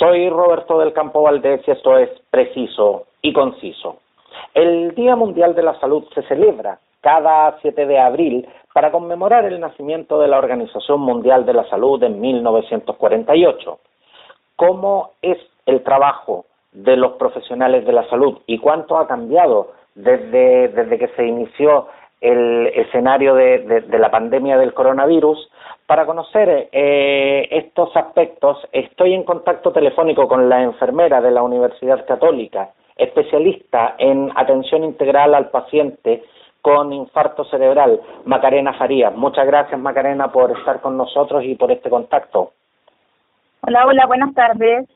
Soy 0.00 0.30
Roberto 0.30 0.78
del 0.78 0.94
Campo 0.94 1.20
Valdés 1.20 1.60
y 1.66 1.72
esto 1.72 1.98
es 1.98 2.08
preciso 2.30 3.04
y 3.20 3.34
conciso. 3.34 3.98
El 4.54 4.94
Día 4.94 5.14
Mundial 5.14 5.54
de 5.54 5.62
la 5.62 5.78
Salud 5.78 6.04
se 6.14 6.22
celebra 6.22 6.78
cada 7.02 7.58
7 7.60 7.84
de 7.84 7.98
abril 7.98 8.48
para 8.72 8.90
conmemorar 8.92 9.44
el 9.44 9.60
nacimiento 9.60 10.18
de 10.18 10.28
la 10.28 10.38
Organización 10.38 11.02
Mundial 11.02 11.44
de 11.44 11.52
la 11.52 11.68
Salud 11.68 12.02
en 12.02 12.18
1948. 12.18 13.78
¿Cómo 14.56 15.10
es 15.20 15.36
el 15.66 15.82
trabajo 15.82 16.46
de 16.72 16.96
los 16.96 17.12
profesionales 17.16 17.84
de 17.84 17.92
la 17.92 18.08
salud 18.08 18.38
y 18.46 18.56
cuánto 18.56 18.96
ha 18.96 19.06
cambiado 19.06 19.72
desde, 19.94 20.68
desde 20.68 20.98
que 20.98 21.08
se 21.08 21.26
inició 21.26 21.88
el 22.20 22.66
escenario 22.74 23.34
de, 23.34 23.84
la 23.90 24.10
pandemia 24.10 24.58
del 24.58 24.74
coronavirus. 24.74 25.50
Para 25.86 26.06
conocer 26.06 26.68
eh, 26.70 27.48
estos 27.50 27.96
aspectos, 27.96 28.58
estoy 28.72 29.14
en 29.14 29.24
contacto 29.24 29.72
telefónico 29.72 30.28
con 30.28 30.48
la 30.48 30.62
enfermera 30.62 31.20
de 31.20 31.32
la 31.32 31.42
Universidad 31.42 32.06
Católica, 32.06 32.70
especialista 32.96 33.96
en 33.98 34.30
atención 34.36 34.84
integral 34.84 35.34
al 35.34 35.50
paciente 35.50 36.22
con 36.62 36.92
infarto 36.92 37.44
cerebral, 37.44 38.00
Macarena 38.24 38.74
Farías. 38.74 39.14
Muchas 39.14 39.46
gracias, 39.46 39.80
Macarena, 39.80 40.30
por 40.30 40.56
estar 40.58 40.80
con 40.80 40.96
nosotros 40.96 41.42
y 41.44 41.54
por 41.54 41.72
este 41.72 41.88
contacto. 41.88 42.52
Hola, 43.62 43.86
hola, 43.86 44.06
buenas 44.06 44.34
tardes. 44.34 44.86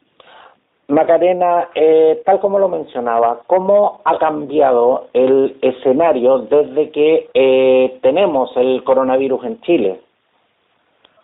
Macarena, 0.88 1.69
eh, 1.74 2.23
tal 2.27 2.41
como 2.41 2.59
lo 2.59 2.69
mencionaba, 2.69 3.41
¿cómo 3.47 4.02
ha 4.05 4.19
cambiado 4.19 5.09
el 5.15 5.57
escenario 5.62 6.41
desde 6.41 6.91
que 6.91 7.30
eh, 7.33 7.98
tenemos 8.02 8.51
el 8.57 8.84
coronavirus 8.84 9.45
en 9.45 9.60
Chile? 9.62 10.01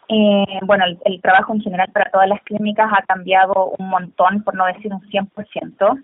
Eh, 0.09 0.59
bueno, 0.63 0.85
el, 1.05 1.21
trabajo 1.21 1.55
en 1.55 1.61
general 1.61 1.89
para 1.93 2.11
todas 2.11 2.29
las 2.29 2.43
clínicas 2.43 2.91
ha 2.91 3.03
cambiado 3.03 3.73
un 3.79 3.89
montón, 3.89 4.43
por 4.43 4.55
no 4.55 4.67
decir 4.67 4.93
un 4.93 5.03
100%. 5.03 6.03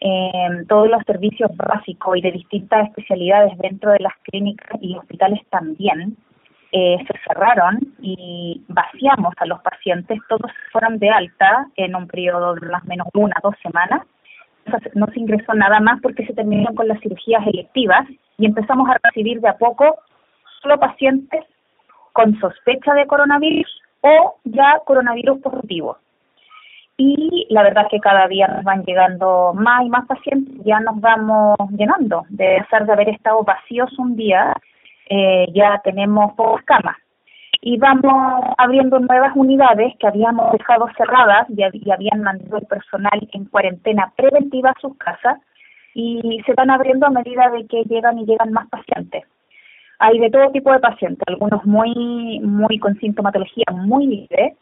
Eh, 0.00 0.64
todos 0.68 0.88
los 0.88 1.02
servicios 1.04 1.50
básicos 1.56 2.16
y 2.16 2.20
de 2.20 2.32
distintas 2.32 2.88
especialidades 2.88 3.58
dentro 3.58 3.92
de 3.92 3.98
las 3.98 4.12
clínicas 4.22 4.78
y 4.80 4.96
hospitales 4.96 5.40
también 5.50 6.16
eh, 6.78 6.98
se 7.06 7.18
cerraron 7.26 7.78
y 8.02 8.62
vaciamos 8.68 9.32
a 9.38 9.46
los 9.46 9.62
pacientes, 9.62 10.18
todos 10.28 10.50
fueron 10.70 10.98
de 10.98 11.08
alta 11.08 11.68
en 11.76 11.96
un 11.96 12.06
periodo 12.06 12.54
de 12.54 12.68
más 12.68 12.82
o 12.84 12.86
menos 12.86 13.08
una, 13.14 13.34
dos 13.42 13.54
semanas. 13.62 14.02
No 14.94 15.06
se 15.06 15.20
ingresó 15.20 15.54
nada 15.54 15.80
más 15.80 16.02
porque 16.02 16.26
se 16.26 16.34
terminaron 16.34 16.74
con 16.74 16.86
las 16.86 17.00
cirugías 17.00 17.46
electivas 17.46 18.06
y 18.36 18.44
empezamos 18.44 18.90
a 18.90 18.98
recibir 19.02 19.40
de 19.40 19.48
a 19.48 19.56
poco 19.56 19.96
solo 20.60 20.78
pacientes 20.78 21.46
con 22.12 22.38
sospecha 22.40 22.92
de 22.92 23.06
coronavirus 23.06 23.80
o 24.02 24.36
ya 24.44 24.78
coronavirus 24.84 25.40
positivo. 25.40 25.96
Y 26.98 27.46
la 27.48 27.62
verdad 27.62 27.84
es 27.84 27.90
que 27.90 28.00
cada 28.00 28.28
día 28.28 28.48
nos 28.48 28.64
van 28.64 28.84
llegando 28.84 29.54
más 29.54 29.82
y 29.82 29.88
más 29.88 30.06
pacientes, 30.06 30.62
ya 30.62 30.80
nos 30.80 31.00
vamos 31.00 31.56
llenando. 31.70 32.26
De 32.28 32.58
pesar 32.60 32.84
de 32.84 32.92
haber 32.92 33.08
estado 33.08 33.42
vacíos 33.44 33.98
un 33.98 34.14
día, 34.14 34.52
eh, 35.06 35.46
ya 35.52 35.80
tenemos 35.84 36.34
pocas 36.34 36.64
camas 36.64 36.96
y 37.60 37.78
vamos 37.78 38.44
abriendo 38.58 38.98
nuevas 38.98 39.32
unidades 39.34 39.94
que 39.98 40.06
habíamos 40.06 40.52
dejado 40.52 40.88
cerradas 40.96 41.48
y, 41.50 41.90
habían 41.90 42.22
mandado 42.22 42.58
el 42.58 42.66
personal 42.66 43.28
en 43.32 43.44
cuarentena 43.46 44.12
preventiva 44.16 44.70
a 44.70 44.80
sus 44.80 44.96
casas 44.98 45.38
y 45.94 46.42
se 46.44 46.54
van 46.54 46.70
abriendo 46.70 47.06
a 47.06 47.10
medida 47.10 47.50
de 47.50 47.66
que 47.66 47.82
llegan 47.84 48.18
y 48.18 48.26
llegan 48.26 48.52
más 48.52 48.68
pacientes. 48.68 49.24
Hay 49.98 50.18
de 50.18 50.30
todo 50.30 50.50
tipo 50.52 50.70
de 50.70 50.78
pacientes, 50.78 51.24
algunos 51.26 51.64
muy 51.64 52.38
muy 52.40 52.78
con 52.78 52.98
sintomatología 52.98 53.64
muy 53.72 54.06
libre, 54.06 54.54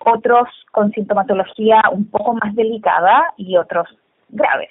otros 0.00 0.48
con 0.72 0.90
sintomatología 0.90 1.80
un 1.92 2.10
poco 2.10 2.34
más 2.34 2.54
delicada 2.54 3.32
y 3.36 3.56
otros 3.56 3.88
graves, 4.28 4.70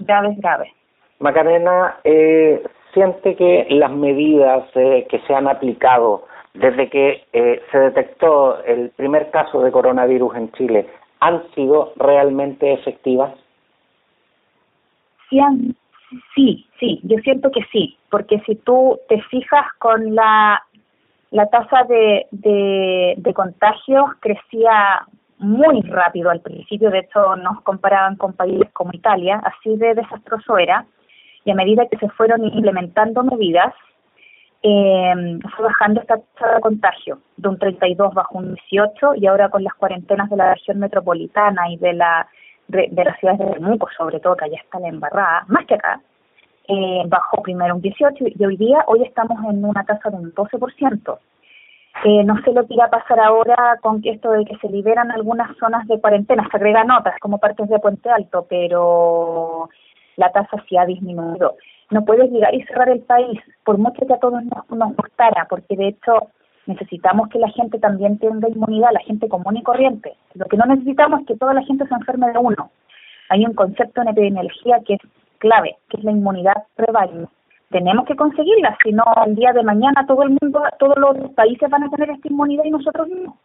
graves, 0.00 0.36
graves. 0.38 0.72
Macarena, 1.20 1.96
eh, 2.02 2.62
siente 2.92 3.36
que 3.36 3.66
las 3.70 3.90
medidas 3.92 4.64
eh, 4.74 5.06
que 5.08 5.20
se 5.20 5.34
han 5.34 5.48
aplicado 5.48 6.24
desde 6.54 6.88
que 6.88 7.24
eh, 7.32 7.62
se 7.70 7.78
detectó 7.78 8.62
el 8.64 8.90
primer 8.90 9.30
caso 9.30 9.62
de 9.62 9.70
coronavirus 9.70 10.36
en 10.36 10.52
Chile 10.52 10.86
han 11.20 11.42
sido 11.54 11.92
realmente 11.96 12.72
efectivas? 12.72 13.32
Sí, 16.34 16.66
sí, 16.80 17.00
yo 17.04 17.18
siento 17.18 17.50
que 17.52 17.62
sí, 17.70 17.96
porque 18.10 18.40
si 18.40 18.56
tú 18.56 18.98
te 19.08 19.20
fijas 19.22 19.64
con 19.78 20.14
la, 20.14 20.60
la 21.30 21.46
tasa 21.46 21.84
de, 21.84 22.26
de, 22.32 23.14
de 23.16 23.34
contagios 23.34 24.10
crecía 24.18 25.06
muy 25.38 25.82
rápido 25.82 26.30
al 26.30 26.40
principio, 26.40 26.90
de 26.90 27.00
hecho 27.00 27.36
nos 27.36 27.60
comparaban 27.62 28.16
con 28.16 28.32
países 28.32 28.70
como 28.72 28.90
Italia, 28.92 29.40
así 29.44 29.76
de 29.76 29.94
desastroso 29.94 30.58
era, 30.58 30.84
y 31.44 31.50
a 31.50 31.54
medida 31.54 31.86
que 31.86 31.98
se 31.98 32.08
fueron 32.10 32.44
implementando 32.44 33.22
medidas, 33.22 33.74
eh, 34.62 35.38
fue 35.56 35.64
bajando 35.64 36.00
esta 36.02 36.18
tasa 36.38 36.56
de 36.56 36.60
contagio 36.60 37.18
de 37.38 37.48
un 37.48 37.58
32 37.58 38.12
bajo 38.12 38.38
un 38.38 38.54
18 38.54 39.14
y 39.14 39.26
ahora 39.26 39.48
con 39.48 39.64
las 39.64 39.72
cuarentenas 39.74 40.28
de 40.28 40.36
la 40.36 40.52
región 40.52 40.78
metropolitana 40.78 41.70
y 41.70 41.78
de 41.78 41.94
la 41.94 42.28
de, 42.68 43.04
las 43.04 43.18
ciudades 43.18 43.40
de 43.40 43.54
Temuco, 43.54 43.88
sobre 43.96 44.20
todo 44.20 44.36
que 44.36 44.44
allá 44.44 44.58
está 44.62 44.78
la 44.78 44.88
embarrada, 44.88 45.44
más 45.48 45.66
que 45.66 45.74
acá, 45.74 46.00
eh, 46.68 47.02
bajó 47.06 47.42
primero 47.42 47.74
un 47.74 47.80
18 47.80 48.24
y 48.38 48.44
hoy 48.44 48.56
día, 48.56 48.84
hoy 48.86 49.02
estamos 49.02 49.38
en 49.50 49.64
una 49.64 49.84
tasa 49.84 50.10
de 50.10 50.16
un 50.16 50.32
12%. 50.32 51.18
Eh, 52.04 52.22
no 52.24 52.40
sé 52.42 52.52
lo 52.52 52.66
que 52.66 52.74
irá 52.74 52.84
a 52.84 52.90
pasar 52.90 53.18
ahora 53.18 53.76
con 53.82 54.00
esto 54.04 54.30
de 54.30 54.44
que 54.44 54.56
se 54.58 54.68
liberan 54.68 55.10
algunas 55.10 55.56
zonas 55.58 55.86
de 55.88 56.00
cuarentena, 56.00 56.46
se 56.48 56.56
agregan 56.56 56.90
otras 56.90 57.18
como 57.18 57.38
partes 57.38 57.68
de 57.68 57.78
Puente 57.80 58.08
Alto, 58.08 58.46
pero 58.48 59.68
la 60.16 60.30
tasa 60.32 60.62
sí 60.68 60.76
ha 60.76 60.86
disminuido. 60.86 61.56
No 61.90 62.04
puedes 62.04 62.30
llegar 62.30 62.54
y 62.54 62.62
cerrar 62.64 62.88
el 62.88 63.00
país, 63.00 63.40
por 63.64 63.78
mucho 63.78 64.06
que 64.06 64.14
a 64.14 64.20
todos 64.20 64.42
nos, 64.44 64.70
nos 64.70 64.96
gustara, 64.96 65.46
porque 65.48 65.76
de 65.76 65.88
hecho 65.88 66.28
necesitamos 66.66 67.28
que 67.28 67.38
la 67.38 67.48
gente 67.50 67.78
también 67.78 68.18
tenga 68.18 68.48
inmunidad, 68.48 68.90
la 68.92 69.00
gente 69.00 69.28
común 69.28 69.56
y 69.56 69.62
corriente. 69.62 70.14
Lo 70.34 70.46
que 70.46 70.56
no 70.56 70.66
necesitamos 70.66 71.20
es 71.20 71.26
que 71.26 71.36
toda 71.36 71.54
la 71.54 71.62
gente 71.62 71.86
se 71.86 71.94
enferme 71.94 72.30
de 72.30 72.38
uno. 72.38 72.70
Hay 73.28 73.44
un 73.44 73.54
concepto 73.54 74.02
en 74.02 74.08
epidemiología 74.08 74.80
que 74.86 74.94
es 74.94 75.00
clave, 75.38 75.76
que 75.88 75.96
es 75.96 76.04
la 76.04 76.12
inmunidad 76.12 76.64
prevalente. 76.76 77.28
Tenemos 77.70 78.04
que 78.04 78.16
conseguirla, 78.16 78.76
si 78.82 78.92
no 78.92 79.04
el 79.26 79.36
día 79.36 79.52
de 79.52 79.62
mañana 79.62 80.04
todo 80.06 80.24
el 80.24 80.36
mundo, 80.40 80.62
todos 80.78 80.96
los 80.96 81.30
países 81.32 81.70
van 81.70 81.84
a 81.84 81.90
tener 81.90 82.10
esta 82.10 82.28
inmunidad 82.28 82.64
y 82.64 82.70
nosotros 82.70 83.08
no. 83.08 83.36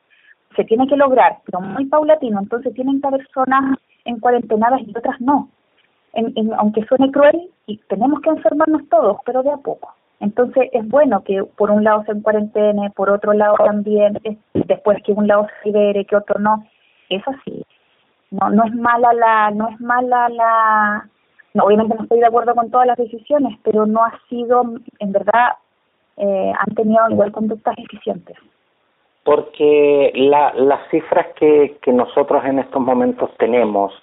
Se 0.56 0.64
tiene 0.64 0.88
que 0.88 0.96
lograr, 0.96 1.38
pero 1.46 1.62
muy 1.62 1.86
paulatino, 1.86 2.40
entonces 2.40 2.74
tienen 2.74 3.02
que 3.02 3.08
haber 3.08 3.28
zonas 3.34 3.78
en 4.04 4.20
cuarentenadas 4.20 4.82
y 4.82 4.98
otras 4.98 5.22
no 5.22 5.50
en, 6.16 6.54
aunque 6.58 6.86
suene 6.86 7.12
cruel, 7.12 7.50
y 7.68 7.78
tenemos 7.90 8.22
que 8.22 8.30
enfermarnos 8.30 8.88
todos, 8.90 9.18
pero 9.26 9.44
de 9.44 9.52
a 9.52 9.58
poco. 9.58 9.94
Entonces 10.20 10.70
es 10.72 10.88
bueno 10.88 11.24
que 11.24 11.44
por 11.44 11.72
un 11.72 11.84
lado 11.84 12.04
se 12.06 12.12
en 12.12 12.22
cuarentena, 12.22 12.90
por 12.96 13.10
otro 13.10 13.34
lado 13.34 13.56
también, 13.64 14.20
después 14.54 15.04
que 15.04 15.12
un 15.12 15.28
lado 15.28 15.48
se 15.62 15.70
libere, 15.70 16.06
que 16.06 16.16
otro 16.16 16.40
no. 16.40 16.66
Es 17.10 17.22
así. 17.28 17.64
No, 18.32 18.50
no 18.50 18.64
es 18.64 18.74
mala 18.74 19.14
la, 19.14 19.52
no 19.52 19.70
es 19.70 19.80
mala 19.80 20.30
la, 20.30 21.10
no, 21.56 21.64
obviamente 21.64 21.96
no 21.96 22.04
estoy 22.04 22.20
de 22.20 22.26
acuerdo 22.26 22.54
con 22.54 22.70
todas 22.70 22.86
las 22.86 22.98
decisiones, 22.98 23.58
pero 23.64 23.86
no 23.86 24.04
ha 24.04 24.20
sido, 24.30 24.64
en 25.00 25.12
verdad, 25.14 25.54
eh, 26.18 26.52
han 26.58 26.76
tenido 26.76 27.10
igual 27.10 27.32
conductas 27.32 27.76
eficientes. 27.78 28.36
Porque 29.24 30.12
la, 30.16 30.54
las 30.54 30.82
cifras 30.90 31.28
que, 31.40 31.78
que 31.82 31.94
nosotros 31.94 32.44
en 32.44 32.60
estos 32.60 32.82
momentos 32.82 33.32
tenemos, 33.38 33.94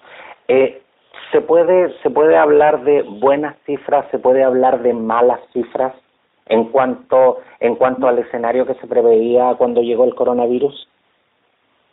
eh, 0.49 0.82
se 1.33 1.41
puede 1.41 1.93
se 2.03 2.11
puede 2.11 2.37
hablar 2.37 2.85
de 2.85 3.03
buenas 3.03 3.57
cifras, 3.65 4.07
se 4.11 4.19
puede 4.19 4.45
hablar 4.45 4.83
de 4.83 4.93
malas 4.93 5.41
cifras 5.53 5.95
en 6.47 6.65
cuanto 6.65 7.39
en 7.59 7.75
cuanto 7.75 8.07
al 8.07 8.19
escenario 8.19 8.67
que 8.67 8.75
se 8.75 8.87
preveía 8.87 9.55
cuando 9.55 9.81
llegó 9.81 10.05
el 10.05 10.15
coronavirus. 10.15 10.89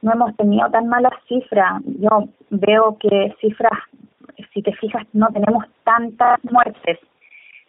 No 0.01 0.13
hemos 0.13 0.35
tenido 0.35 0.69
tan 0.69 0.87
malas 0.87 1.13
cifras. 1.27 1.81
Yo 1.85 2.25
veo 2.49 2.97
que 2.99 3.33
cifras, 3.41 3.79
si 4.53 4.61
te 4.61 4.73
fijas, 4.73 5.05
no 5.13 5.27
tenemos 5.27 5.65
tantas 5.83 6.39
muertes. 6.43 6.99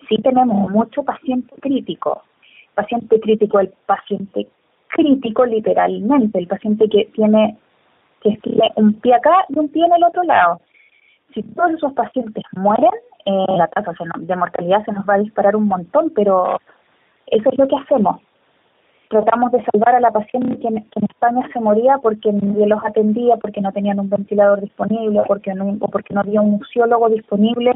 Sí 0.09 0.17
tenemos 0.23 0.71
mucho 0.71 1.03
paciente 1.05 1.55
crítico. 1.61 2.23
Paciente 2.75 3.21
crítico, 3.21 3.61
el 3.61 3.73
paciente 3.87 4.49
crítico 4.89 5.45
literalmente, 5.47 6.39
el 6.39 6.47
paciente 6.49 6.89
que 6.89 7.07
tiene 7.15 7.57
que 8.23 8.37
tiene 8.43 8.71
un 8.77 8.95
pie 8.95 9.15
acá 9.15 9.47
y 9.49 9.59
un 9.59 9.69
pie 9.69 9.85
en 9.87 9.93
el 9.93 10.05
otro 10.05 10.23
lado 10.25 10.61
si 11.35 11.43
todos 11.43 11.73
esos 11.73 11.93
pacientes 11.93 12.45
mueren, 12.53 12.91
eh, 13.27 13.45
la 13.57 13.69
tasa 13.69 13.93
de 14.19 14.37
mortalidad 14.37 14.85
se 14.85 14.93
nos 14.93 15.09
va 15.09 15.15
a 15.15 15.19
disparar 15.19 15.57
un 15.57 15.69
montón, 15.69 16.13
pero 16.15 16.59
eso 17.27 17.51
es 17.51 17.59
lo 17.59 17.69
que 17.69 17.77
hacemos. 17.77 18.21
Tratamos 19.09 19.51
de 19.53 19.65
salvar 19.65 19.97
a 19.97 20.01
la 20.01 20.13
paciente 20.13 20.59
que 20.61 20.69
en, 20.69 20.87
España 21.11 21.49
se 21.53 21.61
moría 21.61 21.99
porque 21.99 22.33
nadie 22.33 22.67
los 22.67 22.83
atendía, 22.85 23.37
porque 23.37 23.61
no 23.61 23.73
tenían 23.73 23.99
un 23.99 24.09
ventilador 24.09 24.61
disponible, 24.61 25.23
porque 25.27 25.53
no, 25.53 25.77
o 25.81 25.89
porque 25.89 26.15
no 26.15 26.21
había 26.21 26.41
un 26.41 26.53
museólogo 26.53 27.09
disponible 27.09 27.73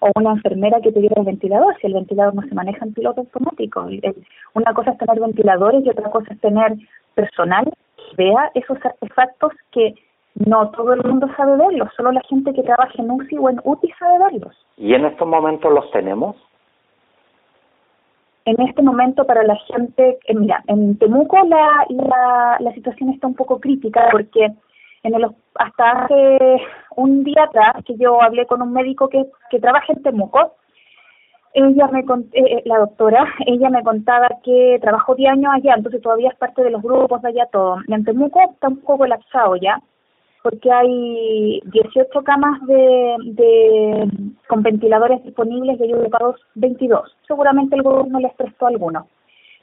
o 0.00 0.10
una 0.14 0.32
enfermera 0.32 0.80
que 0.80 0.92
tuviera 0.92 1.14
el 1.18 1.26
ventilador, 1.26 1.74
si 1.80 1.86
el 1.86 1.94
ventilador 1.94 2.34
no 2.34 2.42
se 2.42 2.54
maneja 2.54 2.84
en 2.84 2.92
piloto 2.92 3.22
automático. 3.22 3.88
Una 4.52 4.74
cosa 4.74 4.90
es 4.90 4.98
tener 4.98 5.18
ventiladores 5.18 5.84
y 5.84 5.90
otra 5.90 6.10
cosa 6.10 6.32
es 6.32 6.40
tener 6.40 6.74
personal 7.14 7.64
que 7.96 8.24
vea 8.24 8.50
esos 8.54 8.76
artefactos 8.84 9.52
que 9.72 9.94
No 10.34 10.70
todo 10.70 10.94
el 10.94 11.04
mundo 11.04 11.28
sabe 11.36 11.56
verlos, 11.56 11.88
solo 11.96 12.10
la 12.10 12.22
gente 12.28 12.52
que 12.52 12.62
trabaja 12.62 12.92
en 12.98 13.10
UCI 13.10 13.38
o 13.38 13.50
en 13.50 13.60
UTI 13.62 13.92
sabe 13.98 14.18
verlos. 14.18 14.56
¿Y 14.76 14.94
en 14.94 15.04
estos 15.04 15.28
momentos 15.28 15.72
los 15.72 15.88
tenemos? 15.92 16.36
En 18.44 18.60
este 18.60 18.82
momento 18.82 19.24
para 19.24 19.42
la 19.44 19.56
gente, 19.56 20.18
eh, 20.26 20.34
mira, 20.34 20.62
en 20.66 20.98
Temuco 20.98 21.38
la, 21.46 21.86
la, 21.88 22.56
la 22.60 22.72
situación 22.72 23.10
está 23.10 23.26
un 23.26 23.34
poco 23.34 23.60
crítica 23.60 24.08
porque 24.10 24.52
en 25.04 25.14
el, 25.14 25.26
hasta 25.54 25.90
hace 25.90 26.62
un 26.96 27.24
día 27.24 27.44
atrás 27.44 27.76
que 27.86 27.96
yo 27.96 28.20
hablé 28.20 28.46
con 28.46 28.60
un 28.60 28.72
médico 28.72 29.08
que, 29.08 29.24
que 29.50 29.60
trabaja 29.60 29.92
en 29.92 30.02
Temuco, 30.02 30.54
ella 31.54 31.86
me 31.92 32.00
eh, 32.00 32.04
eh, 32.32 32.62
la 32.64 32.78
doctora, 32.78 33.26
ella 33.46 33.70
me 33.70 33.84
contaba 33.84 34.28
que 34.42 34.78
trabajó 34.82 35.14
10 35.14 35.32
años 35.32 35.52
allá, 35.54 35.74
entonces 35.76 36.02
todavía 36.02 36.30
es 36.30 36.36
parte 36.36 36.64
de 36.64 36.70
los 36.70 36.82
grupos 36.82 37.22
de 37.22 37.28
allá 37.28 37.46
todo. 37.52 37.76
En 37.86 38.04
Temuco 38.04 38.40
está 38.52 38.68
un 38.68 38.78
poco 38.78 38.98
colapsado 38.98 39.54
ya, 39.56 39.80
porque 40.44 40.70
hay 40.70 41.62
18 41.72 42.22
camas 42.22 42.60
de, 42.66 43.16
de 43.32 44.08
con 44.46 44.62
ventiladores 44.62 45.24
disponibles 45.24 45.80
y 45.80 45.84
hay 45.84 45.94
ocupados 45.94 46.38
22. 46.56 47.16
Seguramente 47.26 47.74
el 47.76 47.82
gobierno 47.82 48.20
les 48.20 48.34
prestó 48.34 48.66
algunos. 48.66 49.06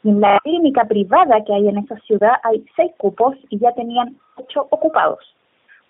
Y 0.04 0.10
en 0.10 0.20
la 0.20 0.40
clínica 0.40 0.86
privada 0.86 1.44
que 1.46 1.54
hay 1.54 1.68
en 1.68 1.78
esa 1.78 1.98
ciudad 2.00 2.34
hay 2.44 2.66
6 2.76 2.94
cupos 2.98 3.36
y 3.50 3.60
ya 3.60 3.72
tenían 3.74 4.18
8 4.38 4.70
ocupados. 4.72 5.20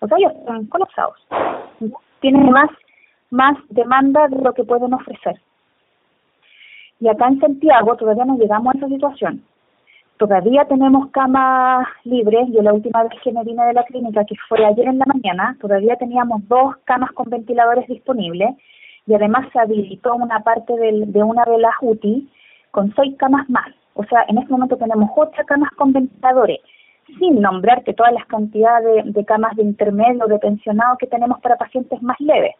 O 0.00 0.08
sea, 0.08 0.18
ellos 0.18 0.32
están 0.38 0.66
colapsados. 0.66 1.16
Tienen 2.20 2.50
más, 2.50 2.68
más 3.30 3.56
demanda 3.70 4.28
de 4.28 4.42
lo 4.42 4.52
que 4.52 4.64
pueden 4.64 4.92
ofrecer. 4.92 5.40
Y 7.00 7.08
acá 7.08 7.28
en 7.28 7.40
Santiago 7.40 7.96
todavía 7.96 8.26
no 8.26 8.36
llegamos 8.36 8.74
a 8.74 8.76
esa 8.76 8.88
situación. 8.88 9.42
Todavía 10.22 10.64
tenemos 10.66 11.10
camas 11.10 11.84
libres. 12.04 12.46
Yo 12.52 12.62
la 12.62 12.72
última 12.72 13.02
vez 13.02 13.12
que 13.24 13.32
me 13.32 13.42
vine 13.42 13.66
de 13.66 13.72
la 13.72 13.82
clínica, 13.82 14.24
que 14.24 14.36
fue 14.48 14.64
ayer 14.64 14.86
en 14.86 15.00
la 15.00 15.04
mañana, 15.12 15.56
todavía 15.60 15.96
teníamos 15.96 16.46
dos 16.46 16.76
camas 16.84 17.10
con 17.10 17.28
ventiladores 17.28 17.88
disponibles 17.88 18.50
y 19.04 19.14
además 19.14 19.48
se 19.52 19.58
habilitó 19.58 20.14
una 20.14 20.38
parte 20.44 20.76
del, 20.76 21.10
de 21.10 21.24
una 21.24 21.42
de 21.44 21.58
las 21.58 21.74
UTI 21.80 22.30
con 22.70 22.94
seis 22.94 23.16
camas 23.18 23.50
más. 23.50 23.66
O 23.94 24.04
sea, 24.04 24.24
en 24.28 24.38
este 24.38 24.52
momento 24.52 24.76
tenemos 24.76 25.10
ocho 25.16 25.42
camas 25.44 25.70
con 25.72 25.92
ventiladores, 25.92 26.60
sin 27.18 27.40
nombrar 27.40 27.82
que 27.82 27.92
todas 27.92 28.12
las 28.12 28.26
cantidades 28.26 29.12
de, 29.12 29.24
camas 29.24 29.56
de 29.56 29.64
intermedio, 29.64 30.26
de 30.28 30.38
pensionado 30.38 30.98
que 30.98 31.08
tenemos 31.08 31.40
para 31.40 31.56
pacientes 31.56 32.00
más 32.00 32.20
leves. 32.20 32.54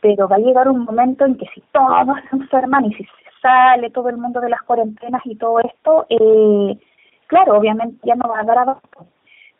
Pero 0.00 0.28
va 0.28 0.36
a 0.36 0.38
llegar 0.38 0.68
un 0.68 0.84
momento 0.84 1.24
en 1.24 1.38
que 1.38 1.46
si 1.56 1.60
todos 1.72 2.16
se 2.30 2.36
enferman 2.36 2.84
y 2.84 2.94
si 2.94 3.04
sale 3.44 3.90
todo 3.90 4.08
el 4.08 4.16
mundo 4.16 4.40
de 4.40 4.48
las 4.48 4.62
cuarentenas 4.62 5.20
y 5.26 5.36
todo 5.36 5.60
esto, 5.60 6.06
eh, 6.08 6.78
claro, 7.26 7.58
obviamente 7.58 7.98
ya 8.02 8.14
no 8.14 8.28
va 8.28 8.40
a 8.40 8.44
dar 8.44 8.58
abasto. 8.58 9.06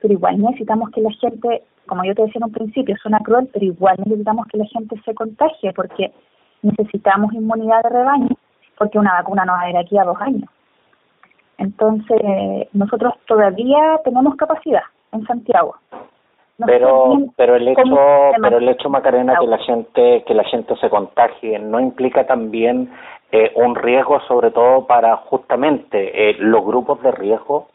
Pero 0.00 0.14
igual 0.14 0.40
necesitamos 0.40 0.90
que 0.90 1.02
la 1.02 1.10
gente, 1.12 1.62
como 1.86 2.02
yo 2.04 2.14
te 2.14 2.22
decía 2.22 2.38
en 2.38 2.44
un 2.44 2.52
principio, 2.52 2.96
suena 2.96 3.20
cruel, 3.20 3.48
pero 3.52 3.66
igual 3.66 3.96
necesitamos 3.98 4.46
que 4.46 4.58
la 4.58 4.64
gente 4.66 4.96
se 5.04 5.14
contagie 5.14 5.72
porque 5.74 6.12
necesitamos 6.62 7.34
inmunidad 7.34 7.82
de 7.82 7.90
rebaño, 7.90 8.36
porque 8.78 8.98
una 8.98 9.12
vacuna 9.12 9.44
no 9.44 9.52
va 9.52 9.60
a 9.60 9.70
ir 9.70 9.76
aquí 9.76 9.98
a 9.98 10.04
dos 10.04 10.20
años. 10.20 10.48
Entonces, 11.58 12.20
nosotros 12.72 13.14
todavía 13.26 14.00
tenemos 14.02 14.34
capacidad 14.36 14.82
en 15.12 15.26
Santiago. 15.26 15.76
pero 16.66 17.18
pero 17.36 17.56
el 17.56 17.68
hecho 17.68 17.82
pero 18.40 18.58
el 18.58 18.68
hecho 18.68 18.88
Macarena 18.88 19.36
que 19.38 19.46
la 19.46 19.58
gente 19.58 20.24
que 20.26 20.34
la 20.34 20.44
gente 20.44 20.74
se 20.76 20.88
contagie 20.88 21.58
no 21.58 21.80
implica 21.80 22.26
también 22.26 22.90
eh, 23.36 23.50
un 23.56 23.74
riesgo 23.74 24.20
sobre 24.28 24.52
todo 24.52 24.86
para 24.86 25.16
justamente 25.16 26.30
eh, 26.30 26.36
los 26.38 26.64
grupos 26.64 27.02
de 27.02 27.10
riesgo? 27.10 27.66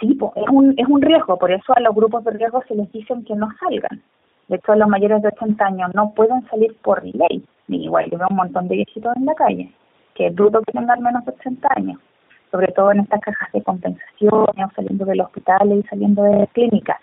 Sí, 0.00 0.16
pues, 0.18 0.32
es, 0.34 0.48
un, 0.50 0.74
es 0.76 0.88
un 0.88 1.00
riesgo, 1.00 1.36
por 1.38 1.52
eso 1.52 1.72
a 1.76 1.78
los 1.78 1.94
grupos 1.94 2.24
de 2.24 2.32
riesgo 2.32 2.60
se 2.66 2.74
les 2.74 2.90
dicen 2.90 3.24
que 3.24 3.36
no 3.36 3.48
salgan. 3.60 4.02
De 4.48 4.56
hecho, 4.56 4.74
los 4.74 4.88
mayores 4.88 5.22
de 5.22 5.28
80 5.28 5.64
años 5.64 5.94
no 5.94 6.12
pueden 6.16 6.44
salir 6.48 6.76
por 6.82 7.00
ley. 7.04 7.44
ni 7.68 7.84
igual, 7.84 8.10
yo 8.10 8.18
veo 8.18 8.26
un 8.28 8.38
montón 8.38 8.66
de 8.66 8.74
viejitos 8.74 9.14
en 9.16 9.26
la 9.26 9.34
calle, 9.34 9.70
que 10.16 10.26
es 10.26 10.34
bruto 10.34 10.60
que 10.62 10.72
tengan 10.72 11.00
menos 11.00 11.24
de 11.26 11.30
80 11.30 11.68
años, 11.76 12.00
sobre 12.50 12.72
todo 12.72 12.90
en 12.90 12.98
estas 12.98 13.20
cajas 13.20 13.52
de 13.52 13.62
compensación, 13.62 14.46
saliendo 14.74 15.04
del 15.04 15.20
hospital 15.20 15.78
y 15.78 15.82
saliendo 15.84 16.24
de 16.24 16.48
clínicas. 16.54 16.98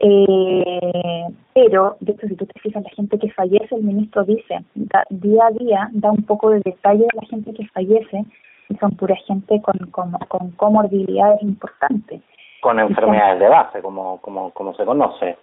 Eh, 0.00 1.26
pero, 1.54 1.96
de 2.00 2.12
hecho, 2.12 2.28
si 2.28 2.36
tú 2.36 2.46
te 2.46 2.60
fijas, 2.60 2.82
la 2.84 2.90
gente 2.90 3.18
que 3.18 3.30
fallece, 3.32 3.74
el 3.74 3.82
ministro 3.82 4.24
dice, 4.24 4.64
día 5.10 5.46
a 5.46 5.50
día, 5.50 5.88
da 5.92 6.10
un 6.10 6.22
poco 6.22 6.50
de 6.50 6.60
detalle 6.60 7.00
de 7.00 7.20
la 7.20 7.26
gente 7.26 7.52
que 7.52 7.66
fallece, 7.68 8.24
y 8.68 8.76
son 8.76 8.92
pura 8.92 9.16
gente 9.26 9.60
con, 9.62 9.78
con, 9.90 10.12
con 10.28 10.50
comorbilidades 10.52 11.42
importantes. 11.42 12.22
Con 12.60 12.78
enfermedades 12.78 13.40
de 13.40 13.48
base, 13.48 13.82
como, 13.82 14.20
como, 14.20 14.50
como 14.52 14.74
se 14.74 14.84
conoce. 14.84 15.36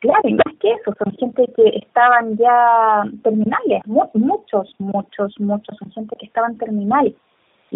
Claro, 0.00 0.28
y 0.28 0.34
más 0.34 0.54
que 0.60 0.72
eso, 0.72 0.92
son 0.98 1.12
gente 1.14 1.46
que 1.56 1.78
estaban 1.78 2.36
ya 2.36 3.02
terminales, 3.22 3.82
muchos, 3.86 4.74
muchos, 4.78 5.34
muchos, 5.40 5.76
son 5.78 5.90
gente 5.90 6.14
que 6.16 6.26
estaban 6.26 6.56
terminales 6.58 7.14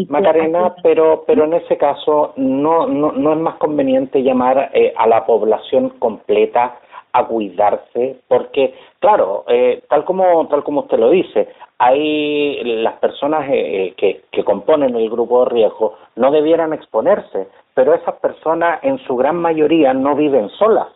Macarena, 0.08 0.74
pero 0.82 1.24
pero 1.26 1.44
en 1.44 1.54
ese 1.54 1.76
caso 1.76 2.32
no 2.36 2.86
no, 2.86 3.12
no 3.12 3.32
es 3.32 3.38
más 3.38 3.56
conveniente 3.56 4.22
llamar 4.22 4.70
eh, 4.72 4.92
a 4.96 5.06
la 5.06 5.26
población 5.26 5.90
completa 5.98 6.78
a 7.12 7.26
cuidarse 7.26 8.20
porque 8.28 8.74
claro 9.00 9.44
eh, 9.48 9.82
tal 9.88 10.04
como 10.04 10.46
tal 10.46 10.62
como 10.62 10.82
usted 10.82 10.98
lo 10.98 11.10
dice 11.10 11.48
hay 11.78 12.62
las 12.82 12.94
personas 13.00 13.48
eh, 13.50 13.94
que 13.96 14.22
que 14.30 14.44
componen 14.44 14.94
el 14.94 15.10
grupo 15.10 15.44
de 15.44 15.50
riesgo 15.50 15.96
no 16.14 16.30
debieran 16.30 16.72
exponerse 16.72 17.48
pero 17.74 17.92
esas 17.92 18.14
personas 18.20 18.78
en 18.84 18.98
su 18.98 19.16
gran 19.16 19.36
mayoría 19.36 19.92
no 19.92 20.14
viven 20.14 20.50
solas 20.50 20.88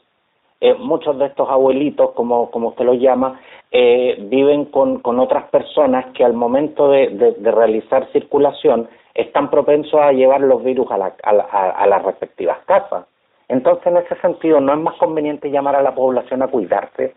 eh, 0.60 0.74
muchos 0.74 1.18
de 1.18 1.26
estos 1.26 1.48
abuelitos, 1.48 2.12
como, 2.12 2.50
como 2.50 2.68
usted 2.68 2.84
los 2.84 2.98
llama, 2.98 3.40
eh, 3.70 4.16
viven 4.30 4.66
con, 4.66 5.00
con 5.00 5.18
otras 5.18 5.44
personas 5.50 6.06
que 6.14 6.24
al 6.24 6.32
momento 6.32 6.90
de, 6.90 7.08
de, 7.08 7.50
realizar 7.50 8.10
circulación 8.12 8.88
están 9.14 9.50
propensos 9.50 10.00
a 10.00 10.12
llevar 10.12 10.40
los 10.40 10.62
virus 10.62 10.90
a, 10.90 10.98
la, 10.98 11.14
a, 11.22 11.70
a, 11.70 11.86
las 11.86 12.02
respectivas 12.04 12.58
casas. 12.66 13.06
Entonces, 13.48 13.86
en 13.86 13.96
ese 13.98 14.16
sentido, 14.20 14.60
¿no 14.60 14.72
es 14.72 14.80
más 14.80 14.96
conveniente 14.96 15.50
llamar 15.50 15.76
a 15.76 15.82
la 15.82 15.94
población 15.94 16.42
a 16.42 16.48
cuidarse? 16.48 17.14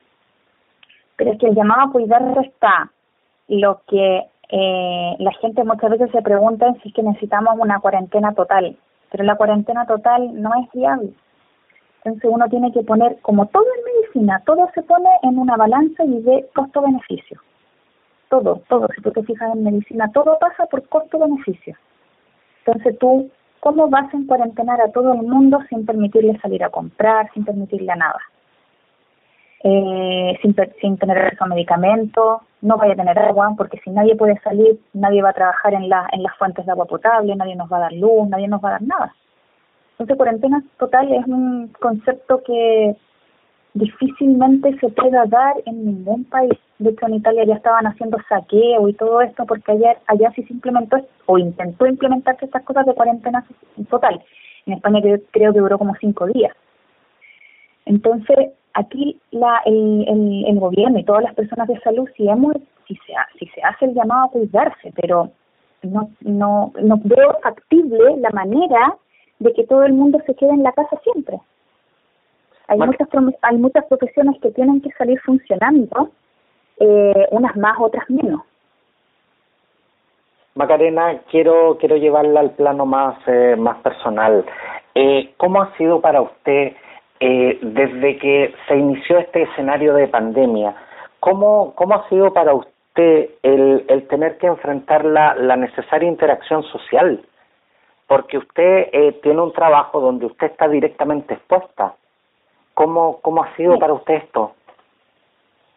Pero 1.16 1.32
es 1.32 1.40
que 1.40 1.48
el 1.48 1.56
llamado 1.56 1.90
a 1.90 1.92
cuidarse 1.92 2.42
está 2.42 2.92
lo 3.48 3.82
que 3.88 4.24
eh, 4.50 5.16
la 5.20 5.32
gente 5.34 5.64
muchas 5.64 5.92
veces 5.92 6.12
se 6.12 6.22
pregunta 6.22 6.74
si 6.82 6.90
es 6.90 6.94
que 6.94 7.04
necesitamos 7.04 7.56
una 7.58 7.80
cuarentena 7.80 8.34
total, 8.34 8.78
pero 9.12 9.24
la 9.24 9.36
cuarentena 9.36 9.86
total 9.86 10.42
no 10.42 10.52
es 10.62 10.72
viable. 10.74 11.12
Entonces 12.08 12.32
uno 12.34 12.48
tiene 12.48 12.72
que 12.72 12.84
poner, 12.84 13.20
como 13.22 13.48
todo 13.48 13.66
en 13.66 13.94
medicina, 13.94 14.42
todo 14.46 14.70
se 14.74 14.82
pone 14.84 15.10
en 15.24 15.38
una 15.38 15.58
balanza 15.58 16.06
y 16.06 16.22
ve 16.22 16.48
costo-beneficio. 16.56 17.42
Todo, 18.30 18.62
todo, 18.70 18.88
si 18.96 19.02
tú 19.02 19.12
te 19.12 19.24
fijas 19.24 19.54
en 19.54 19.66
medicina, 19.66 20.10
todo 20.14 20.38
pasa 20.40 20.68
por 20.68 20.88
costo-beneficio. 20.88 21.76
Entonces 22.66 22.98
tú, 22.98 23.30
¿cómo 23.60 23.90
vas 23.90 24.06
a 24.14 24.18
cuarentenar 24.26 24.80
a 24.80 24.92
todo 24.94 25.12
el 25.14 25.24
mundo 25.24 25.60
sin 25.68 25.86
permitirle 25.86 26.40
salir 26.40 26.64
a 26.64 26.70
comprar, 26.70 27.30
sin 27.34 27.44
permitirle 27.44 27.92
a 27.92 27.96
nada? 27.98 28.22
Eh, 29.66 30.40
sin, 30.42 30.56
sin 30.80 30.98
tener 30.98 31.18
acceso 31.18 31.44
a 31.44 31.48
medicamentos, 31.48 32.42
no 32.62 32.78
vaya 32.78 32.94
a 32.94 32.98
tener 32.98 33.20
agua, 33.20 33.54
porque 33.58 33.82
si 33.84 33.90
nadie 33.90 34.16
puede 34.16 34.40
salir, 34.40 34.80
nadie 34.94 35.22
va 35.22 35.32
a 35.32 35.34
trabajar 35.34 35.74
en 35.74 35.90
las 35.90 36.38
fuentes 36.38 36.66
de 36.66 36.72
agua 36.72 36.86
potable, 36.86 37.36
nadie 37.36 37.58
nos 37.58 37.70
va 37.70 37.78
a 37.78 37.82
dar 37.82 37.94
luz, 37.94 38.30
nadie 38.30 38.48
nos 38.48 38.64
va 38.64 38.70
a 38.70 38.72
dar 38.72 38.84
nada. 38.84 39.14
Entonces, 39.98 40.18
cuarentena 40.18 40.64
total 40.78 41.12
es 41.12 41.26
un 41.26 41.70
concepto 41.80 42.44
que 42.44 42.96
difícilmente 43.74 44.78
se 44.80 44.90
pueda 44.90 45.26
dar 45.26 45.56
en 45.66 45.86
ningún 45.86 46.24
país. 46.26 46.54
De 46.78 46.92
hecho, 46.92 47.08
en 47.08 47.16
Italia 47.16 47.46
ya 47.46 47.56
estaban 47.56 47.88
haciendo 47.88 48.18
saqueo 48.30 48.88
y 48.88 48.94
todo 48.94 49.22
esto 49.22 49.46
porque 49.48 49.72
allá, 49.72 49.98
allá 50.06 50.32
sí 50.36 50.44
se 50.44 50.54
implementó 50.54 50.98
o 51.26 51.38
intentó 51.40 51.88
implementarse 51.88 52.46
estas 52.46 52.64
cosas 52.64 52.86
de 52.86 52.94
cuarentena 52.94 53.44
total. 53.90 54.22
En 54.68 54.74
España 54.74 55.02
creo, 55.02 55.54
que 55.54 55.60
duró 55.60 55.80
como 55.80 55.96
cinco 55.96 56.28
días. 56.28 56.54
Entonces, 57.86 58.52
aquí 58.76 59.20
la, 59.32 59.62
el, 59.66 60.06
el, 60.08 60.46
el, 60.46 60.60
gobierno 60.60 61.00
y 61.00 61.06
todas 61.06 61.24
las 61.24 61.34
personas 61.34 61.68
de 61.68 61.80
salud, 61.80 62.08
si, 62.16 62.28
hemos, 62.30 62.54
si, 62.88 62.96
se, 62.98 63.14
si 63.40 63.48
se 63.48 63.64
hace 63.64 63.86
el 63.86 63.96
llamado 63.96 64.26
a 64.26 64.32
cuidarse, 64.32 64.94
pero 64.96 65.32
no, 65.82 66.12
no, 66.22 66.72
no 66.82 67.02
veo 67.04 67.40
factible 67.42 68.18
la 68.18 68.30
manera 68.32 68.96
de 69.40 69.54
que 69.54 69.66
todo 69.66 69.84
el 69.84 69.94
mundo 69.94 70.20
se 70.26 70.36
quede 70.36 70.52
en 70.52 70.64
la 70.64 70.72
casa 70.72 71.00
siempre. 71.04 71.40
Hay 72.68 72.78
muchas 72.80 73.08
hay 73.42 73.58
muchas 73.58 73.86
profesiones 73.86 74.40
que 74.42 74.52
tienen 74.52 74.82
que 74.82 74.92
salir 74.92 75.20
funcionando, 75.22 76.10
eh, 76.80 77.28
unas 77.32 77.56
más, 77.56 77.78
otras 77.80 78.10
menos. 78.10 78.42
Macarena, 80.58 81.22
quiero 81.30 81.78
quiero 81.80 81.98
llevarla 81.98 82.40
al 82.40 82.52
plano 82.52 82.86
más 82.86 83.16
eh, 83.28 83.56
más 83.58 83.78
personal. 83.78 84.44
Eh, 84.96 85.34
¿Cómo 85.38 85.62
ha 85.62 85.78
sido 85.78 86.02
para 86.02 86.22
usted 86.22 86.74
eh, 87.20 87.60
desde 87.62 88.18
que 88.18 88.56
se 88.68 88.76
inició 88.76 89.20
este 89.20 89.44
escenario 89.44 89.94
de 89.94 90.08
pandemia? 90.08 90.76
¿Cómo 91.20 91.74
cómo 91.76 91.96
ha 91.96 92.10
sido 92.10 92.34
para 92.34 92.56
usted 92.56 93.30
el 93.44 93.86
el 93.88 94.08
tener 94.08 94.38
que 94.40 94.48
enfrentar 94.48 95.06
la 95.06 95.36
la 95.36 95.56
necesaria 95.56 96.10
interacción 96.10 96.64
social? 96.64 97.22
Porque 98.08 98.38
usted 98.38 98.90
eh, 98.92 99.20
tiene 99.22 99.42
un 99.42 99.54
trabajo 99.54 100.00
donde 100.00 100.26
usted 100.26 100.48
está 100.48 100.68
directamente 100.68 101.34
expuesta. 101.34 101.94
¿Cómo, 102.74 103.20
cómo 103.22 103.44
ha 103.44 103.56
sido 103.56 103.78
para 103.78 103.94
usted 103.94 104.16
esto? 104.16 104.54